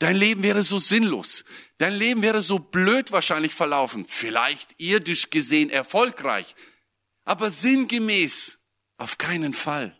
Dein 0.00 0.16
Leben 0.16 0.42
wäre 0.42 0.62
so 0.62 0.78
sinnlos. 0.78 1.44
Dein 1.76 1.92
Leben 1.92 2.22
wäre 2.22 2.40
so 2.40 2.58
blöd 2.58 3.12
wahrscheinlich 3.12 3.54
verlaufen. 3.54 4.06
Vielleicht 4.06 4.74
irdisch 4.78 5.28
gesehen 5.28 5.68
erfolgreich. 5.68 6.56
Aber 7.24 7.50
sinngemäß 7.50 8.58
auf 8.96 9.18
keinen 9.18 9.52
Fall. 9.52 9.94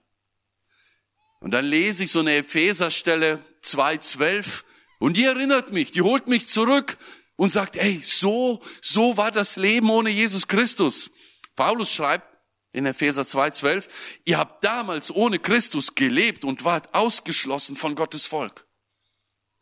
Und 1.41 1.53
dann 1.53 1.67
lese 1.67 2.05
ich 2.05 2.11
so 2.11 2.21
eine 2.21 2.37
Epheserstelle 2.37 3.45
2.12 3.63 4.63
und 5.01 5.19
die 5.19 5.25
erinnert 5.25 5.71
mich, 5.73 5.93
die 5.93 6.03
holt 6.03 6.29
mich 6.29 6.47
zurück 6.47 6.97
und 7.37 7.51
sagt, 7.53 7.77
ey, 7.77 8.01
so, 8.03 8.63
so 8.81 9.19
war 9.19 9.31
das 9.31 9.57
Leben 9.57 9.91
ohne 9.91 10.11
Jesus 10.11 10.49
Christus. 10.49 11.11
Paulus 11.57 11.93
schreibt 11.93 12.27
in 12.73 12.87
Epheser 12.87 13.23
2,12, 13.23 13.89
ihr 14.25 14.39
habt 14.39 14.65
damals 14.65 15.15
ohne 15.15 15.39
Christus 15.39 15.95
gelebt 15.95 16.45
und 16.45 16.65
wart 16.65 16.95
ausgeschlossen 16.95 17.77
von 17.77 17.95
Gottes 17.95 18.25
Volk. 18.27 18.67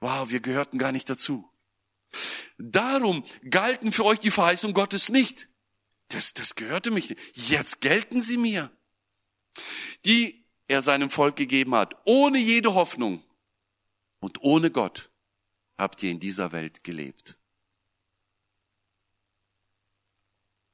Wow, 0.01 0.31
wir 0.31 0.41
gehörten 0.41 0.79
gar 0.79 0.93
nicht 0.93 1.11
dazu. 1.11 1.51
Darum 2.59 3.25
galten 3.49 3.93
für 3.93 4.05
euch 4.05 4.19
die 4.19 4.31
Verheißung 4.31 4.75
Gottes 4.75 5.09
nicht. 5.09 5.49
Das, 6.09 6.35
das 6.35 6.55
gehörte 6.55 6.91
mich 6.91 7.11
nicht. 7.11 7.21
Jetzt 7.35 7.81
gelten 7.81 8.23
sie 8.23 8.37
mir. 8.37 8.71
Die 10.05 10.45
er 10.69 10.83
seinem 10.83 11.11
Volk 11.11 11.37
gegeben 11.37 11.75
hat, 11.75 11.97
ohne 12.05 12.39
jede 12.39 12.75
Hoffnung 12.75 13.23
und 14.21 14.43
ohne 14.43 14.71
Gott 14.71 15.11
habt 15.77 16.03
ihr 16.03 16.11
in 16.11 16.21
dieser 16.21 16.53
Welt 16.53 16.85
gelebt. 16.85 17.39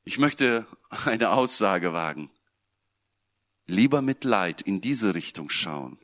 Ich 0.05 0.19
möchte 0.19 0.67
eine 1.05 1.31
Aussage 1.31 1.93
wagen. 1.93 2.31
Lieber 3.67 4.03
mit 4.03 4.25
Leid 4.25 4.61
in 4.61 4.81
diese 4.81 5.15
Richtung 5.15 5.49
schauen, 5.49 5.99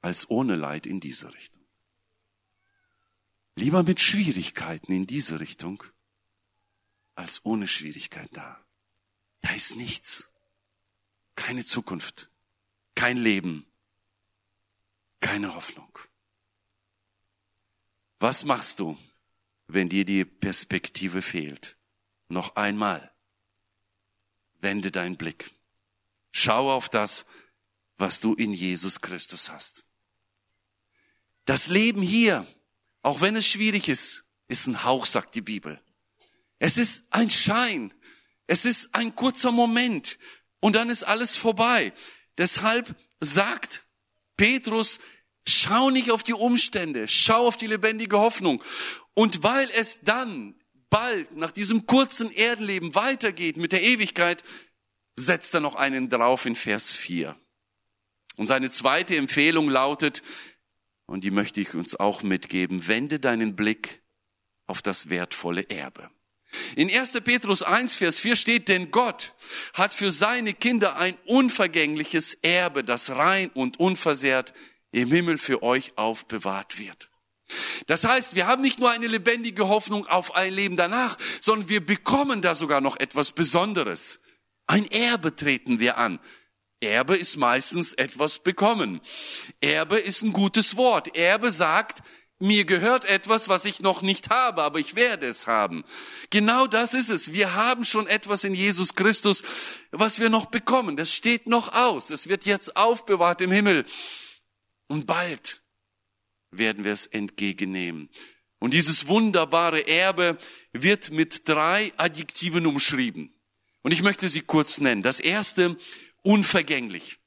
als 0.00 0.30
ohne 0.30 0.54
Leid 0.54 0.86
in 0.86 1.00
diese 1.00 1.34
Richtung. 1.34 1.63
Lieber 3.56 3.82
mit 3.82 4.00
Schwierigkeiten 4.00 4.92
in 4.92 5.06
diese 5.06 5.40
Richtung, 5.40 5.84
als 7.14 7.44
ohne 7.44 7.68
Schwierigkeit 7.68 8.28
da. 8.32 8.64
Da 9.42 9.52
ist 9.52 9.76
nichts. 9.76 10.32
Keine 11.36 11.64
Zukunft. 11.64 12.30
Kein 12.94 13.16
Leben. 13.16 13.66
Keine 15.20 15.54
Hoffnung. 15.54 15.98
Was 18.18 18.44
machst 18.44 18.80
du, 18.80 18.98
wenn 19.66 19.88
dir 19.88 20.04
die 20.04 20.24
Perspektive 20.24 21.22
fehlt? 21.22 21.76
Noch 22.28 22.56
einmal. 22.56 23.12
Wende 24.60 24.90
deinen 24.90 25.16
Blick. 25.16 25.52
Schau 26.32 26.72
auf 26.72 26.88
das, 26.88 27.26
was 27.98 28.20
du 28.20 28.34
in 28.34 28.52
Jesus 28.52 29.00
Christus 29.00 29.50
hast. 29.50 29.84
Das 31.44 31.68
Leben 31.68 32.02
hier, 32.02 32.46
auch 33.04 33.20
wenn 33.20 33.36
es 33.36 33.46
schwierig 33.46 33.88
ist, 33.88 34.24
ist 34.48 34.66
ein 34.66 34.82
Hauch, 34.82 35.04
sagt 35.04 35.34
die 35.34 35.42
Bibel. 35.42 35.78
Es 36.58 36.78
ist 36.78 37.12
ein 37.12 37.30
Schein. 37.30 37.92
Es 38.46 38.64
ist 38.64 38.94
ein 38.94 39.14
kurzer 39.14 39.52
Moment. 39.52 40.18
Und 40.60 40.74
dann 40.74 40.88
ist 40.88 41.04
alles 41.04 41.36
vorbei. 41.36 41.92
Deshalb 42.38 42.96
sagt 43.20 43.84
Petrus, 44.38 45.00
schau 45.46 45.90
nicht 45.90 46.10
auf 46.10 46.22
die 46.22 46.32
Umstände, 46.32 47.06
schau 47.06 47.46
auf 47.46 47.58
die 47.58 47.66
lebendige 47.66 48.18
Hoffnung. 48.18 48.64
Und 49.12 49.42
weil 49.42 49.70
es 49.76 50.00
dann 50.00 50.54
bald 50.88 51.36
nach 51.36 51.50
diesem 51.50 51.84
kurzen 51.84 52.30
Erdenleben 52.32 52.94
weitergeht 52.94 53.58
mit 53.58 53.72
der 53.72 53.82
Ewigkeit, 53.82 54.42
setzt 55.14 55.52
er 55.52 55.60
noch 55.60 55.74
einen 55.74 56.08
drauf 56.08 56.46
in 56.46 56.56
Vers 56.56 56.92
4. 56.92 57.36
Und 58.36 58.46
seine 58.46 58.70
zweite 58.70 59.14
Empfehlung 59.16 59.68
lautet, 59.68 60.22
und 61.06 61.24
die 61.24 61.30
möchte 61.30 61.60
ich 61.60 61.74
uns 61.74 61.94
auch 61.94 62.22
mitgeben, 62.22 62.86
wende 62.86 63.20
deinen 63.20 63.56
Blick 63.56 64.02
auf 64.66 64.82
das 64.82 65.10
wertvolle 65.10 65.68
Erbe. 65.68 66.10
In 66.76 66.90
1. 66.90 67.20
Petrus 67.24 67.62
1, 67.62 67.96
Vers 67.96 68.20
4 68.20 68.36
steht, 68.36 68.68
denn 68.68 68.90
Gott 68.90 69.34
hat 69.72 69.92
für 69.92 70.10
seine 70.10 70.54
Kinder 70.54 70.96
ein 70.96 71.16
unvergängliches 71.26 72.34
Erbe, 72.34 72.84
das 72.84 73.10
rein 73.10 73.50
und 73.50 73.80
unversehrt 73.80 74.54
im 74.92 75.10
Himmel 75.10 75.38
für 75.38 75.62
euch 75.62 75.98
aufbewahrt 75.98 76.78
wird. 76.78 77.10
Das 77.86 78.04
heißt, 78.04 78.34
wir 78.34 78.46
haben 78.46 78.62
nicht 78.62 78.78
nur 78.78 78.90
eine 78.90 79.06
lebendige 79.06 79.68
Hoffnung 79.68 80.06
auf 80.06 80.34
ein 80.34 80.52
Leben 80.52 80.76
danach, 80.76 81.18
sondern 81.40 81.68
wir 81.68 81.84
bekommen 81.84 82.40
da 82.40 82.54
sogar 82.54 82.80
noch 82.80 82.96
etwas 82.96 83.32
Besonderes. 83.32 84.20
Ein 84.66 84.90
Erbe 84.90 85.36
treten 85.36 85.78
wir 85.78 85.98
an. 85.98 86.20
Erbe 86.84 87.16
ist 87.16 87.36
meistens 87.36 87.92
etwas 87.92 88.38
bekommen. 88.38 89.00
Erbe 89.60 89.98
ist 89.98 90.22
ein 90.22 90.32
gutes 90.32 90.76
Wort. 90.76 91.16
Erbe 91.16 91.50
sagt, 91.50 92.02
mir 92.38 92.64
gehört 92.64 93.04
etwas, 93.04 93.48
was 93.48 93.64
ich 93.64 93.80
noch 93.80 94.02
nicht 94.02 94.30
habe, 94.30 94.62
aber 94.62 94.78
ich 94.78 94.96
werde 94.96 95.26
es 95.26 95.46
haben. 95.46 95.84
Genau 96.30 96.66
das 96.66 96.92
ist 96.92 97.08
es. 97.08 97.32
Wir 97.32 97.54
haben 97.54 97.84
schon 97.84 98.06
etwas 98.06 98.44
in 98.44 98.54
Jesus 98.54 98.94
Christus, 98.94 99.44
was 99.92 100.18
wir 100.18 100.28
noch 100.28 100.46
bekommen. 100.46 100.96
Das 100.96 101.12
steht 101.12 101.46
noch 101.48 101.72
aus. 101.74 102.10
Es 102.10 102.28
wird 102.28 102.44
jetzt 102.44 102.76
aufbewahrt 102.76 103.40
im 103.40 103.52
Himmel. 103.52 103.84
Und 104.88 105.06
bald 105.06 105.62
werden 106.50 106.84
wir 106.84 106.92
es 106.92 107.06
entgegennehmen. 107.06 108.10
Und 108.58 108.74
dieses 108.74 109.08
wunderbare 109.08 109.86
Erbe 109.86 110.38
wird 110.72 111.12
mit 111.12 111.48
drei 111.48 111.92
Adjektiven 111.96 112.66
umschrieben. 112.66 113.32
Und 113.82 113.92
ich 113.92 114.02
möchte 114.02 114.28
sie 114.28 114.40
kurz 114.40 114.80
nennen. 114.80 115.02
Das 115.02 115.20
erste, 115.20 115.76
unvergänglich. 116.24 117.18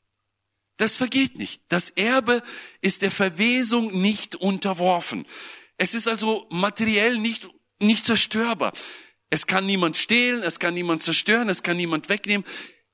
Das 0.75 0.97
vergeht 0.97 1.37
nicht. 1.37 1.63
Das 1.69 1.89
Erbe 1.89 2.43
ist 2.81 3.01
der 3.01 3.11
Verwesung 3.11 3.99
nicht 3.99 4.35
unterworfen. 4.35 5.25
Es 5.77 5.93
ist 5.95 6.09
also 6.09 6.45
materiell 6.49 7.17
nicht, 7.17 7.49
nicht 7.79 8.03
zerstörbar. 8.03 8.73
Es 9.29 9.47
kann 9.47 9.65
niemand 9.65 9.95
stehlen, 9.95 10.43
es 10.43 10.59
kann 10.59 10.73
niemand 10.73 11.01
zerstören, 11.03 11.47
es 11.47 11.63
kann 11.63 11.77
niemand 11.77 12.09
wegnehmen. 12.09 12.45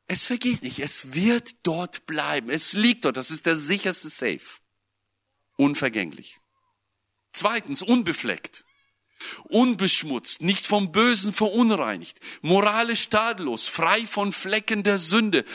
Es 0.07 0.25
vergeht 0.25 0.61
nicht. 0.61 0.79
Es 0.79 1.13
wird 1.13 1.55
dort 1.63 2.05
bleiben. 2.05 2.49
Es 2.51 2.73
liegt 2.73 3.05
dort. 3.05 3.17
Das 3.17 3.31
ist 3.31 3.45
der 3.45 3.55
sicherste 3.55 4.09
Safe 4.09 4.59
unvergänglich. 5.57 6.39
Zweitens, 7.31 7.81
unbefleckt, 7.81 8.63
unbeschmutzt, 9.45 10.41
nicht 10.41 10.67
vom 10.67 10.91
Bösen 10.91 11.33
verunreinigt, 11.33 12.19
moralisch 12.41 13.09
tadellos, 13.09 13.67
frei 13.67 14.05
von 14.05 14.31
Flecken 14.31 14.83
der 14.83 14.97
Sünde. 14.97 15.45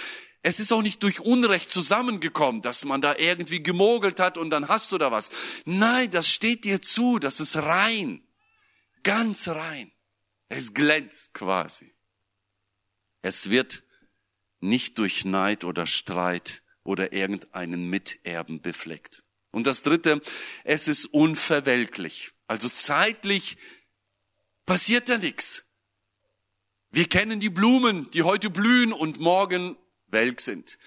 Es 0.42 0.61
ist 0.61 0.72
auch 0.72 0.83
nicht 0.83 1.03
durch 1.03 1.20
Unrecht 1.20 1.70
zusammengekommen, 1.72 2.62
dass 2.62 2.85
man 2.85 3.03
da 3.03 3.16
irgendwie 3.16 3.62
gemogelt 3.62 4.20
hat 4.20 4.38
und 4.38 4.51
dann 4.51 4.68
hast 4.68 4.92
du 4.92 4.98
da 4.98 5.11
was. 5.11 5.31
Nein, 5.64 6.11
das 6.11 6.29
steht 6.29 6.64
dir 6.64 6.81
zu, 6.81 7.18
das 7.18 7.40
ist 7.40 7.57
rein, 7.57 8.22
ganz 9.03 9.48
rein. 9.48 9.90
Es 10.48 10.74
glänzt 10.74 11.35
quasi. 11.35 11.92
Es 13.20 13.51
wird 13.51 13.83
nicht 14.61 14.98
durch 14.98 15.24
Neid 15.24 15.64
oder 15.64 15.87
Streit 15.87 16.62
oder 16.85 17.12
irgendeinen 17.12 17.90
Miterben 17.90 18.62
befleckt. 18.62 19.22
Und 19.51 19.66
das 19.66 19.83
Dritte, 19.83 20.22
es 20.64 20.88
ist 20.88 21.07
unverwelklich. 21.07 22.33
Also 22.46 22.68
zeitlich 22.68 23.57
passiert 24.66 25.09
da 25.09 25.18
nichts. 25.18 25.66
Wir 26.90 27.07
kennen 27.09 27.40
die 27.40 27.51
Blumen, 27.51 28.11
die 28.12 28.22
heute 28.22 28.51
blühen 28.51 28.92
und 28.92 29.20
morgen 29.20 29.77
welk 30.09 30.40
sind. 30.40 30.79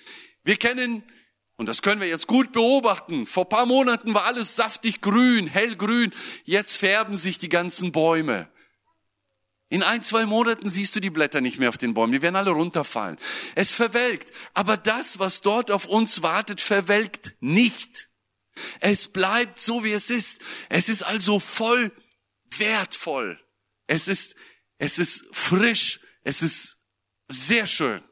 Wir 0.43 0.57
kennen, 0.57 1.03
und 1.57 1.67
das 1.67 1.81
können 1.81 2.01
wir 2.01 2.07
jetzt 2.07 2.27
gut 2.27 2.51
beobachten, 2.51 3.25
vor 3.25 3.47
paar 3.47 3.65
Monaten 3.65 4.13
war 4.13 4.25
alles 4.25 4.55
saftig 4.55 5.01
grün, 5.01 5.47
hellgrün, 5.47 6.12
jetzt 6.43 6.75
färben 6.75 7.15
sich 7.15 7.38
die 7.38 7.49
ganzen 7.49 7.91
Bäume. 7.91 8.49
In 9.69 9.84
ein, 9.84 10.03
zwei 10.03 10.25
Monaten 10.25 10.69
siehst 10.69 10.95
du 10.95 10.99
die 10.99 11.10
Blätter 11.10 11.39
nicht 11.39 11.57
mehr 11.57 11.69
auf 11.69 11.77
den 11.77 11.93
Bäumen, 11.93 12.12
die 12.12 12.21
werden 12.21 12.36
alle 12.36 12.51
runterfallen. 12.51 13.17
Es 13.55 13.73
verwelkt, 13.73 14.29
aber 14.53 14.75
das, 14.75 15.17
was 15.17 15.39
dort 15.39 15.71
auf 15.71 15.86
uns 15.86 16.21
wartet, 16.21 16.60
verwelkt 16.60 17.36
nicht. 17.39 18.10
Es 18.81 19.07
bleibt 19.07 19.60
so, 19.60 19.84
wie 19.84 19.93
es 19.93 20.10
ist. 20.10 20.41
Es 20.67 20.89
ist 20.89 21.03
also 21.03 21.39
voll 21.39 21.91
wertvoll. 22.57 23.39
Es 23.88 24.07
ist, 24.07 24.36
es 24.77 24.99
ist 24.99 25.25
frisch. 25.31 26.01
Es 26.23 26.41
ist 26.41 26.77
sehr 27.29 27.65
schön. 27.65 28.03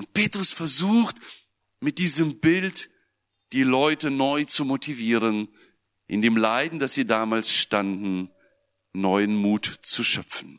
Und 0.00 0.14
Petrus 0.14 0.50
versucht 0.50 1.16
mit 1.80 1.98
diesem 1.98 2.40
Bild 2.40 2.88
die 3.52 3.64
Leute 3.64 4.10
neu 4.10 4.44
zu 4.44 4.64
motivieren, 4.64 5.50
in 6.06 6.22
dem 6.22 6.38
Leiden, 6.38 6.78
das 6.78 6.94
sie 6.94 7.04
damals 7.04 7.52
standen, 7.52 8.30
neuen 8.94 9.36
Mut 9.36 9.66
zu 9.82 10.02
schöpfen. 10.02 10.58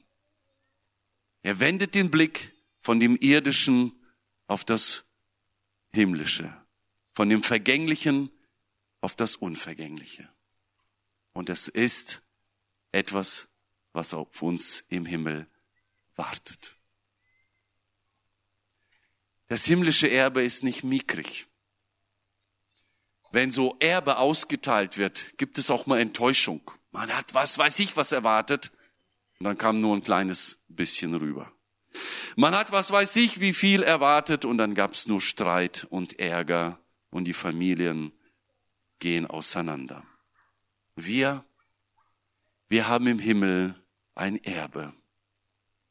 Er 1.41 1.59
wendet 1.59 1.95
den 1.95 2.11
Blick 2.11 2.53
von 2.81 2.99
dem 2.99 3.17
Irdischen 3.19 3.93
auf 4.45 4.63
das 4.63 5.05
Himmlische, 5.91 6.55
von 7.13 7.27
dem 7.27 7.41
Vergänglichen 7.41 8.29
auf 8.99 9.15
das 9.15 9.35
Unvergängliche. 9.35 10.29
Und 11.33 11.49
es 11.49 11.67
ist 11.67 12.21
etwas, 12.91 13.49
was 13.91 14.13
auf 14.13 14.39
uns 14.43 14.83
im 14.89 15.07
Himmel 15.07 15.47
wartet. 16.15 16.75
Das 19.51 19.65
himmlische 19.65 20.09
Erbe 20.09 20.43
ist 20.43 20.63
nicht 20.63 20.85
mickrig. 20.85 21.45
Wenn 23.33 23.51
so 23.51 23.75
Erbe 23.81 24.17
ausgeteilt 24.17 24.97
wird, 24.97 25.37
gibt 25.37 25.57
es 25.57 25.69
auch 25.69 25.87
mal 25.87 25.99
Enttäuschung. 25.99 26.61
Man 26.93 27.13
hat 27.13 27.33
was 27.33 27.57
weiß 27.57 27.79
ich 27.79 27.97
was 27.97 28.13
erwartet 28.13 28.71
und 29.39 29.43
dann 29.43 29.57
kam 29.57 29.81
nur 29.81 29.93
ein 29.93 30.05
kleines 30.05 30.61
bisschen 30.69 31.13
rüber. 31.15 31.51
Man 32.37 32.55
hat 32.55 32.71
was 32.71 32.91
weiß 32.91 33.17
ich 33.17 33.41
wie 33.41 33.51
viel 33.51 33.83
erwartet 33.83 34.45
und 34.45 34.57
dann 34.57 34.73
gab 34.73 34.93
es 34.93 35.07
nur 35.07 35.19
Streit 35.19 35.85
und 35.89 36.17
Ärger 36.17 36.79
und 37.09 37.25
die 37.25 37.33
Familien 37.33 38.13
gehen 38.99 39.27
auseinander. 39.27 40.05
Wir, 40.95 41.43
wir 42.69 42.87
haben 42.87 43.05
im 43.05 43.19
Himmel 43.19 43.75
ein 44.15 44.41
Erbe. 44.45 44.93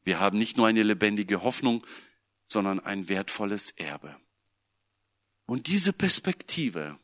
Wir 0.03 0.19
haben 0.19 0.39
nicht 0.39 0.57
nur 0.57 0.65
eine 0.65 0.81
lebendige 0.81 1.43
Hoffnung, 1.43 1.85
sondern 2.51 2.81
ein 2.81 3.07
wertvolles 3.07 3.71
Erbe. 3.71 4.19
Und 5.45 5.67
diese 5.67 5.93
Perspektive 5.93 6.99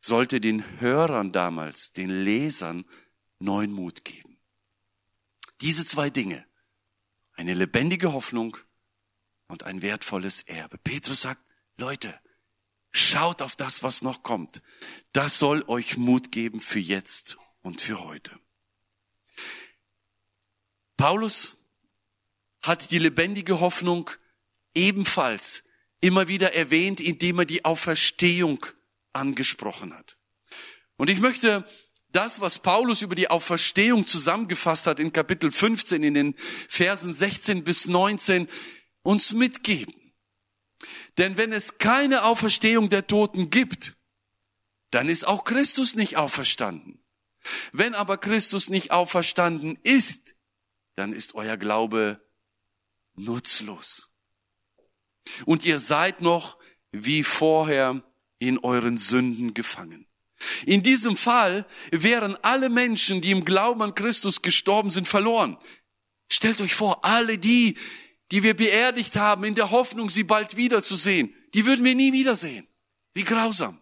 sollte 0.00 0.40
den 0.40 0.80
Hörern 0.80 1.30
damals, 1.30 1.92
den 1.92 2.10
Lesern, 2.10 2.84
neuen 3.38 3.72
Mut 3.72 4.04
geben. 4.04 4.38
Diese 5.60 5.86
zwei 5.86 6.10
Dinge, 6.10 6.44
eine 7.34 7.54
lebendige 7.54 8.12
Hoffnung 8.12 8.56
und 9.46 9.62
ein 9.62 9.82
wertvolles 9.82 10.42
Erbe. 10.42 10.78
Petrus 10.78 11.22
sagt, 11.22 11.48
Leute, 11.76 12.18
schaut 12.90 13.42
auf 13.42 13.54
das, 13.54 13.84
was 13.84 14.02
noch 14.02 14.24
kommt. 14.24 14.62
Das 15.12 15.38
soll 15.38 15.62
euch 15.68 15.96
Mut 15.96 16.32
geben 16.32 16.60
für 16.60 16.80
jetzt 16.80 17.38
und 17.62 17.80
für 17.80 18.02
heute. 18.02 18.32
Paulus 20.96 21.56
hat 22.62 22.90
die 22.90 22.98
lebendige 22.98 23.60
Hoffnung 23.60 24.10
ebenfalls 24.76 25.64
immer 26.00 26.28
wieder 26.28 26.54
erwähnt, 26.54 27.00
indem 27.00 27.40
er 27.40 27.44
die 27.46 27.64
Auferstehung 27.64 28.64
angesprochen 29.12 29.94
hat. 29.94 30.16
Und 30.96 31.10
ich 31.10 31.20
möchte 31.20 31.66
das, 32.10 32.40
was 32.40 32.60
Paulus 32.60 33.02
über 33.02 33.14
die 33.14 33.28
Auferstehung 33.28 34.06
zusammengefasst 34.06 34.86
hat 34.86 35.00
in 35.00 35.12
Kapitel 35.12 35.50
15, 35.50 36.02
in 36.02 36.14
den 36.14 36.34
Versen 36.68 37.12
16 37.12 37.64
bis 37.64 37.86
19, 37.86 38.48
uns 39.02 39.32
mitgeben. 39.32 39.94
Denn 41.18 41.36
wenn 41.36 41.52
es 41.52 41.78
keine 41.78 42.24
Auferstehung 42.24 42.88
der 42.88 43.06
Toten 43.06 43.50
gibt, 43.50 43.94
dann 44.90 45.08
ist 45.08 45.26
auch 45.26 45.44
Christus 45.44 45.94
nicht 45.94 46.16
auferstanden. 46.16 47.02
Wenn 47.72 47.94
aber 47.94 48.18
Christus 48.18 48.68
nicht 48.68 48.90
auferstanden 48.90 49.78
ist, 49.82 50.34
dann 50.94 51.12
ist 51.12 51.34
euer 51.34 51.56
Glaube 51.56 52.20
nutzlos. 53.14 54.10
Und 55.44 55.64
ihr 55.64 55.78
seid 55.78 56.20
noch 56.20 56.56
wie 56.92 57.22
vorher 57.22 58.02
in 58.38 58.58
euren 58.58 58.98
Sünden 58.98 59.54
gefangen. 59.54 60.06
In 60.66 60.82
diesem 60.82 61.16
Fall 61.16 61.66
wären 61.90 62.36
alle 62.42 62.68
Menschen, 62.68 63.20
die 63.20 63.30
im 63.30 63.44
Glauben 63.44 63.82
an 63.82 63.94
Christus 63.94 64.42
gestorben 64.42 64.90
sind, 64.90 65.08
verloren. 65.08 65.56
Stellt 66.30 66.60
euch 66.60 66.74
vor, 66.74 67.04
alle 67.04 67.38
die, 67.38 67.76
die 68.30 68.42
wir 68.42 68.54
beerdigt 68.54 69.16
haben, 69.16 69.44
in 69.44 69.54
der 69.54 69.70
Hoffnung, 69.70 70.10
sie 70.10 70.24
bald 70.24 70.56
wiederzusehen, 70.56 71.34
die 71.54 71.64
würden 71.64 71.84
wir 71.84 71.94
nie 71.94 72.12
wiedersehen. 72.12 72.66
Wie 73.14 73.24
grausam. 73.24 73.80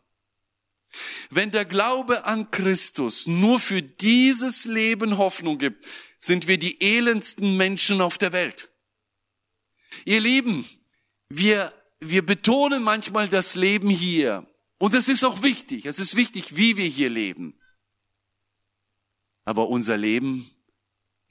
Wenn 1.30 1.50
der 1.50 1.64
Glaube 1.64 2.24
an 2.24 2.50
Christus 2.52 3.26
nur 3.26 3.59
für 3.59 3.83
dieses 3.83 4.64
Leben 4.64 5.18
Hoffnung 5.18 5.59
gibt, 5.59 5.85
sind 6.18 6.46
wir 6.46 6.59
die 6.59 6.80
elendsten 6.80 7.57
Menschen 7.57 8.00
auf 8.00 8.16
der 8.16 8.33
Welt. 8.33 8.70
Ihr 10.04 10.20
Lieben, 10.20 10.66
wir, 11.29 11.73
wir 12.01 12.25
betonen 12.25 12.83
manchmal 12.83 13.29
das 13.29 13.55
Leben 13.55 13.89
hier. 13.89 14.47
Und 14.79 14.95
es 14.95 15.09
ist 15.09 15.25
auch 15.25 15.43
wichtig. 15.43 15.87
Es 15.87 15.99
ist 15.99 16.17
wichtig, 16.17 16.57
wie 16.57 16.77
wir 16.77 16.87
hier 16.87 17.11
leben. 17.11 17.59
Aber 19.45 19.69
unser 19.69 19.97
Leben 19.97 20.51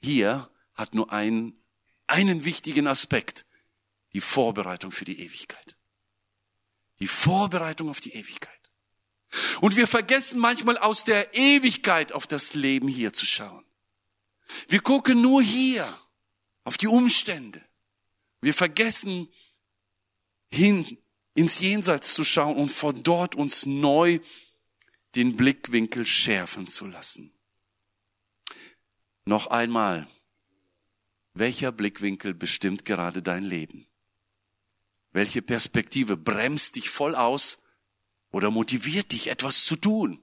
hier 0.02 0.50
hat 0.74 0.94
nur 0.94 1.12
einen, 1.12 1.58
einen 2.06 2.44
wichtigen 2.44 2.86
Aspekt. 2.86 3.46
Die 4.12 4.20
Vorbereitung 4.20 4.92
für 4.92 5.04
die 5.04 5.20
Ewigkeit. 5.20 5.76
Die 7.00 7.08
Vorbereitung 7.08 7.88
auf 7.88 8.00
die 8.00 8.12
Ewigkeit. 8.12 8.54
Und 9.60 9.76
wir 9.76 9.86
vergessen 9.86 10.38
manchmal 10.38 10.78
aus 10.78 11.04
der 11.04 11.34
Ewigkeit 11.34 12.12
auf 12.12 12.26
das 12.26 12.54
Leben 12.54 12.86
hier 12.86 13.12
zu 13.12 13.26
schauen. 13.26 13.64
Wir 14.68 14.80
gucken 14.80 15.20
nur 15.20 15.42
hier 15.42 15.98
auf 16.62 16.76
die 16.76 16.86
Umstände. 16.86 17.62
Wir 18.40 18.54
vergessen 18.54 19.28
hin 20.54 20.98
ins 21.34 21.58
Jenseits 21.58 22.14
zu 22.14 22.24
schauen 22.24 22.56
und 22.56 22.70
von 22.70 23.02
dort 23.02 23.34
uns 23.34 23.66
neu 23.66 24.20
den 25.14 25.36
Blickwinkel 25.36 26.06
schärfen 26.06 26.66
zu 26.66 26.86
lassen. 26.86 27.32
Noch 29.24 29.48
einmal, 29.48 30.06
welcher 31.34 31.72
Blickwinkel 31.72 32.34
bestimmt 32.34 32.84
gerade 32.84 33.22
dein 33.22 33.42
Leben? 33.42 33.86
Welche 35.12 35.42
Perspektive 35.42 36.16
bremst 36.16 36.76
dich 36.76 36.90
voll 36.90 37.14
aus 37.14 37.58
oder 38.30 38.50
motiviert 38.50 39.12
dich, 39.12 39.28
etwas 39.28 39.64
zu 39.64 39.76
tun? 39.76 40.22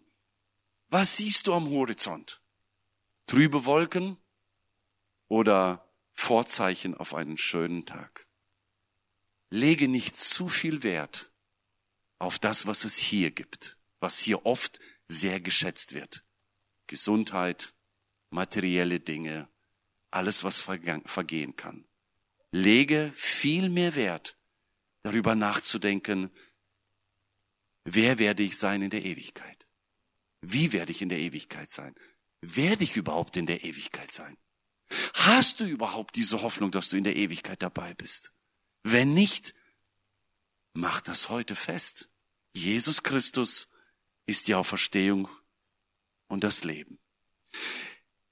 Was 0.89 1.17
siehst 1.17 1.47
du 1.47 1.53
am 1.53 1.69
Horizont? 1.69 2.41
Trübe 3.25 3.65
Wolken 3.65 4.17
oder 5.27 5.89
Vorzeichen 6.11 6.93
auf 6.95 7.13
einen 7.13 7.37
schönen 7.37 7.85
Tag? 7.85 8.27
Lege 9.51 9.89
nicht 9.89 10.17
zu 10.17 10.47
viel 10.47 10.81
Wert 10.81 11.31
auf 12.19 12.39
das, 12.39 12.65
was 12.65 12.85
es 12.85 12.97
hier 12.97 13.31
gibt, 13.31 13.77
was 13.99 14.19
hier 14.19 14.45
oft 14.45 14.79
sehr 15.07 15.41
geschätzt 15.41 15.93
wird. 15.93 16.23
Gesundheit, 16.87 17.73
materielle 18.29 19.01
Dinge, 19.01 19.49
alles, 20.09 20.45
was 20.45 20.61
vergehen 20.61 21.55
kann. 21.55 21.85
Lege 22.51 23.11
viel 23.15 23.69
mehr 23.69 23.95
Wert 23.95 24.37
darüber 25.03 25.35
nachzudenken, 25.35 26.31
wer 27.83 28.19
werde 28.19 28.43
ich 28.43 28.57
sein 28.57 28.81
in 28.81 28.89
der 28.89 29.03
Ewigkeit? 29.03 29.67
Wie 30.41 30.71
werde 30.71 30.91
ich 30.91 31.01
in 31.01 31.09
der 31.09 31.19
Ewigkeit 31.19 31.69
sein? 31.69 31.93
Werde 32.39 32.85
ich 32.85 32.95
überhaupt 32.95 33.35
in 33.35 33.47
der 33.47 33.63
Ewigkeit 33.63 34.11
sein? 34.11 34.37
Hast 35.13 35.59
du 35.59 35.65
überhaupt 35.65 36.15
diese 36.15 36.41
Hoffnung, 36.41 36.71
dass 36.71 36.89
du 36.89 36.97
in 36.97 37.03
der 37.03 37.15
Ewigkeit 37.15 37.61
dabei 37.61 37.93
bist? 37.93 38.33
Wenn 38.83 39.13
nicht, 39.13 39.53
mach 40.73 41.01
das 41.01 41.29
heute 41.29 41.55
fest. 41.55 42.09
Jesus 42.53 43.03
Christus 43.03 43.69
ist 44.25 44.47
die 44.47 44.55
Auferstehung 44.55 45.29
und 46.27 46.43
das 46.43 46.63
Leben. 46.63 46.99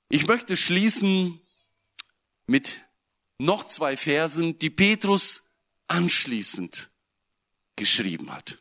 Ich 0.10 0.28
möchte 0.28 0.58
schließen 0.58 1.40
mit 2.48 2.82
noch 3.38 3.66
zwei 3.66 3.96
Versen, 3.96 4.58
die 4.60 4.70
Petrus 4.70 5.44
anschließend 5.88 6.90
geschrieben 7.76 8.34
hat. 8.34 8.60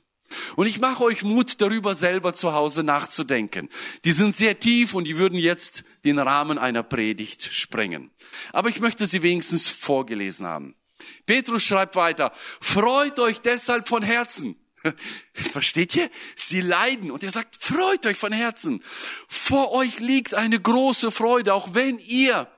Und 0.57 0.67
ich 0.67 0.79
mache 0.79 1.05
euch 1.05 1.23
Mut, 1.23 1.61
darüber 1.61 1.95
selber 1.95 2.35
zu 2.35 2.53
Hause 2.53 2.83
nachzudenken. 2.83 3.69
Die 4.05 4.13
sind 4.13 4.35
sehr 4.35 4.59
tief 4.59 4.95
und 4.95 5.05
die 5.05 5.17
würden 5.17 5.39
jetzt 5.39 5.85
den 6.05 6.19
Rahmen 6.19 6.59
einer 6.59 6.83
Predigt 6.83 7.43
sprengen. 7.43 8.11
Aber 8.53 8.69
ich 8.69 8.81
möchte 8.81 9.07
sie 9.07 9.23
wenigstens 9.23 9.69
vorgelesen 9.69 10.47
haben. 10.47 10.77
Petrus 11.27 11.63
schreibt 11.63 11.97
weiter, 11.97 12.33
freut 12.61 13.19
euch 13.19 13.41
deshalb 13.41 13.89
von 13.89 14.03
Herzen. 14.03 14.57
Versteht 15.33 15.97
ihr? 15.97 16.11
Sie 16.37 16.61
leiden 16.61 17.11
und 17.11 17.23
er 17.23 17.31
sagt, 17.31 17.57
freut 17.57 18.07
euch 18.07 18.17
von 18.17 18.33
Herzen. 18.33 18.83
Vor 19.29 19.73
euch 19.73 19.99
liegt 19.99 20.35
eine 20.35 20.61
große 20.61 21.11
Freude, 21.11 21.55
auch 21.55 21.75
wenn 21.75 21.99
ihr 21.99 22.51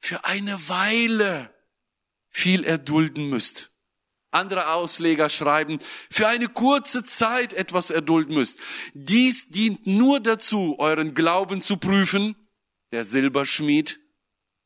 für 0.00 0.24
eine 0.24 0.68
Weile 0.68 1.54
viel 2.28 2.64
erdulden 2.64 3.28
müsst. 3.28 3.70
Andere 4.32 4.68
Ausleger 4.68 5.28
schreiben, 5.28 5.80
für 6.08 6.28
eine 6.28 6.48
kurze 6.48 7.02
Zeit 7.02 7.52
etwas 7.52 7.90
erdulden 7.90 8.34
müsst. 8.34 8.60
Dies 8.94 9.48
dient 9.48 9.86
nur 9.86 10.20
dazu, 10.20 10.76
euren 10.78 11.14
Glauben 11.14 11.60
zu 11.62 11.78
prüfen, 11.78 12.36
der 12.92 13.02
Silberschmied 13.02 13.99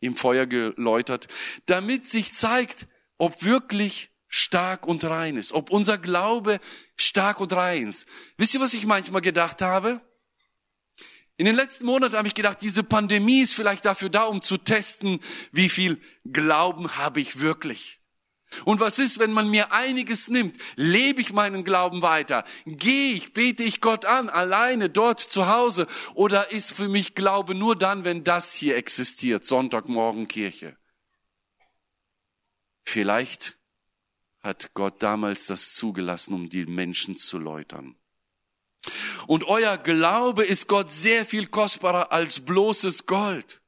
im 0.04 0.16
Feuer 0.16 0.46
geläutert, 0.46 1.28
damit 1.66 2.06
sich 2.06 2.32
zeigt, 2.32 2.86
ob 3.18 3.42
wirklich 3.42 4.10
stark 4.28 4.86
und 4.86 5.04
rein 5.04 5.36
ist, 5.36 5.52
ob 5.52 5.70
unser 5.70 5.96
Glaube 5.98 6.58
stark 6.96 7.40
und 7.40 7.52
rein 7.52 7.88
ist. 7.88 8.06
Wisst 8.36 8.54
ihr, 8.54 8.60
was 8.60 8.74
ich 8.74 8.86
manchmal 8.86 9.20
gedacht 9.20 9.62
habe? 9.62 10.00
In 11.36 11.46
den 11.46 11.56
letzten 11.56 11.86
Monaten 11.86 12.16
habe 12.16 12.28
ich 12.28 12.34
gedacht, 12.34 12.58
diese 12.60 12.84
Pandemie 12.84 13.40
ist 13.40 13.54
vielleicht 13.54 13.84
dafür 13.84 14.08
da, 14.08 14.24
um 14.24 14.40
zu 14.40 14.56
testen, 14.56 15.20
wie 15.50 15.68
viel 15.68 16.00
Glauben 16.24 16.96
habe 16.96 17.20
ich 17.20 17.40
wirklich. 17.40 18.00
Und 18.64 18.80
was 18.80 18.98
ist, 18.98 19.18
wenn 19.18 19.32
man 19.32 19.50
mir 19.50 19.72
einiges 19.72 20.28
nimmt? 20.28 20.56
Lebe 20.76 21.20
ich 21.20 21.32
meinen 21.32 21.64
Glauben 21.64 22.02
weiter? 22.02 22.44
Gehe 22.66 23.12
ich, 23.12 23.32
bete 23.32 23.62
ich 23.62 23.80
Gott 23.80 24.04
an, 24.04 24.28
alleine 24.28 24.90
dort 24.90 25.20
zu 25.20 25.48
Hause? 25.48 25.86
Oder 26.14 26.50
ist 26.52 26.72
für 26.72 26.88
mich 26.88 27.14
Glaube 27.14 27.54
nur 27.54 27.76
dann, 27.76 28.04
wenn 28.04 28.24
das 28.24 28.52
hier 28.54 28.76
existiert, 28.76 29.44
Sonntagmorgen 29.44 30.28
Kirche? 30.28 30.76
Vielleicht 32.82 33.58
hat 34.40 34.74
Gott 34.74 35.02
damals 35.02 35.46
das 35.46 35.74
zugelassen, 35.74 36.34
um 36.34 36.48
die 36.48 36.66
Menschen 36.66 37.16
zu 37.16 37.38
läutern. 37.38 37.96
Und 39.26 39.44
euer 39.44 39.78
Glaube 39.78 40.44
ist 40.44 40.68
Gott 40.68 40.90
sehr 40.90 41.24
viel 41.24 41.46
kostbarer 41.46 42.12
als 42.12 42.44
bloßes 42.44 43.06
Gold. 43.06 43.62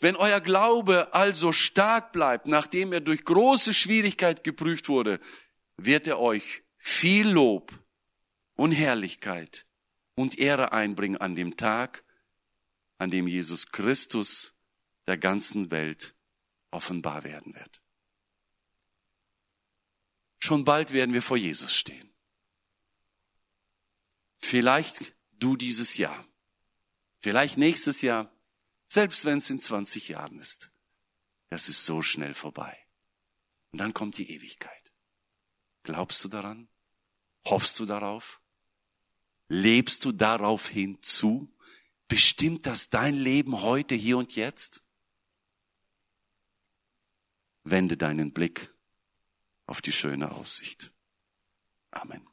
Wenn 0.00 0.16
euer 0.16 0.40
Glaube 0.40 1.12
also 1.12 1.52
stark 1.52 2.12
bleibt, 2.12 2.46
nachdem 2.46 2.92
er 2.92 3.00
durch 3.00 3.24
große 3.24 3.74
Schwierigkeit 3.74 4.44
geprüft 4.44 4.88
wurde, 4.88 5.20
wird 5.76 6.06
er 6.06 6.18
euch 6.18 6.62
viel 6.78 7.28
Lob 7.28 7.72
und 8.54 8.72
Herrlichkeit 8.72 9.66
und 10.14 10.38
Ehre 10.38 10.72
einbringen 10.72 11.16
an 11.16 11.34
dem 11.34 11.56
Tag, 11.56 12.04
an 12.98 13.10
dem 13.10 13.28
Jesus 13.28 13.70
Christus 13.70 14.54
der 15.06 15.16
ganzen 15.16 15.70
Welt 15.70 16.14
offenbar 16.70 17.24
werden 17.24 17.54
wird. 17.54 17.82
Schon 20.40 20.64
bald 20.64 20.92
werden 20.92 21.14
wir 21.14 21.22
vor 21.22 21.36
Jesus 21.36 21.74
stehen. 21.74 22.12
Vielleicht 24.38 25.14
du 25.32 25.56
dieses 25.56 25.96
Jahr, 25.96 26.26
vielleicht 27.20 27.58
nächstes 27.58 28.02
Jahr, 28.02 28.32
selbst 28.88 29.24
wenn 29.24 29.38
es 29.38 29.50
in 29.50 29.60
20 29.60 30.08
Jahren 30.08 30.38
ist. 30.38 30.72
Das 31.50 31.68
ist 31.68 31.84
so 31.84 32.02
schnell 32.02 32.34
vorbei. 32.34 32.76
Und 33.70 33.78
dann 33.78 33.94
kommt 33.94 34.18
die 34.18 34.30
Ewigkeit. 34.30 34.92
Glaubst 35.82 36.24
du 36.24 36.28
daran? 36.28 36.68
Hoffst 37.46 37.78
du 37.78 37.86
darauf? 37.86 38.40
Lebst 39.48 40.04
du 40.04 40.12
darauf 40.12 40.68
hinzu? 40.68 41.54
Bestimmt 42.08 42.66
das 42.66 42.90
dein 42.90 43.14
Leben 43.14 43.62
heute, 43.62 43.94
hier 43.94 44.18
und 44.18 44.34
jetzt? 44.36 44.82
Wende 47.64 47.96
deinen 47.96 48.32
Blick 48.32 48.72
auf 49.66 49.82
die 49.82 49.92
schöne 49.92 50.32
Aussicht. 50.32 50.92
Amen. 51.90 52.27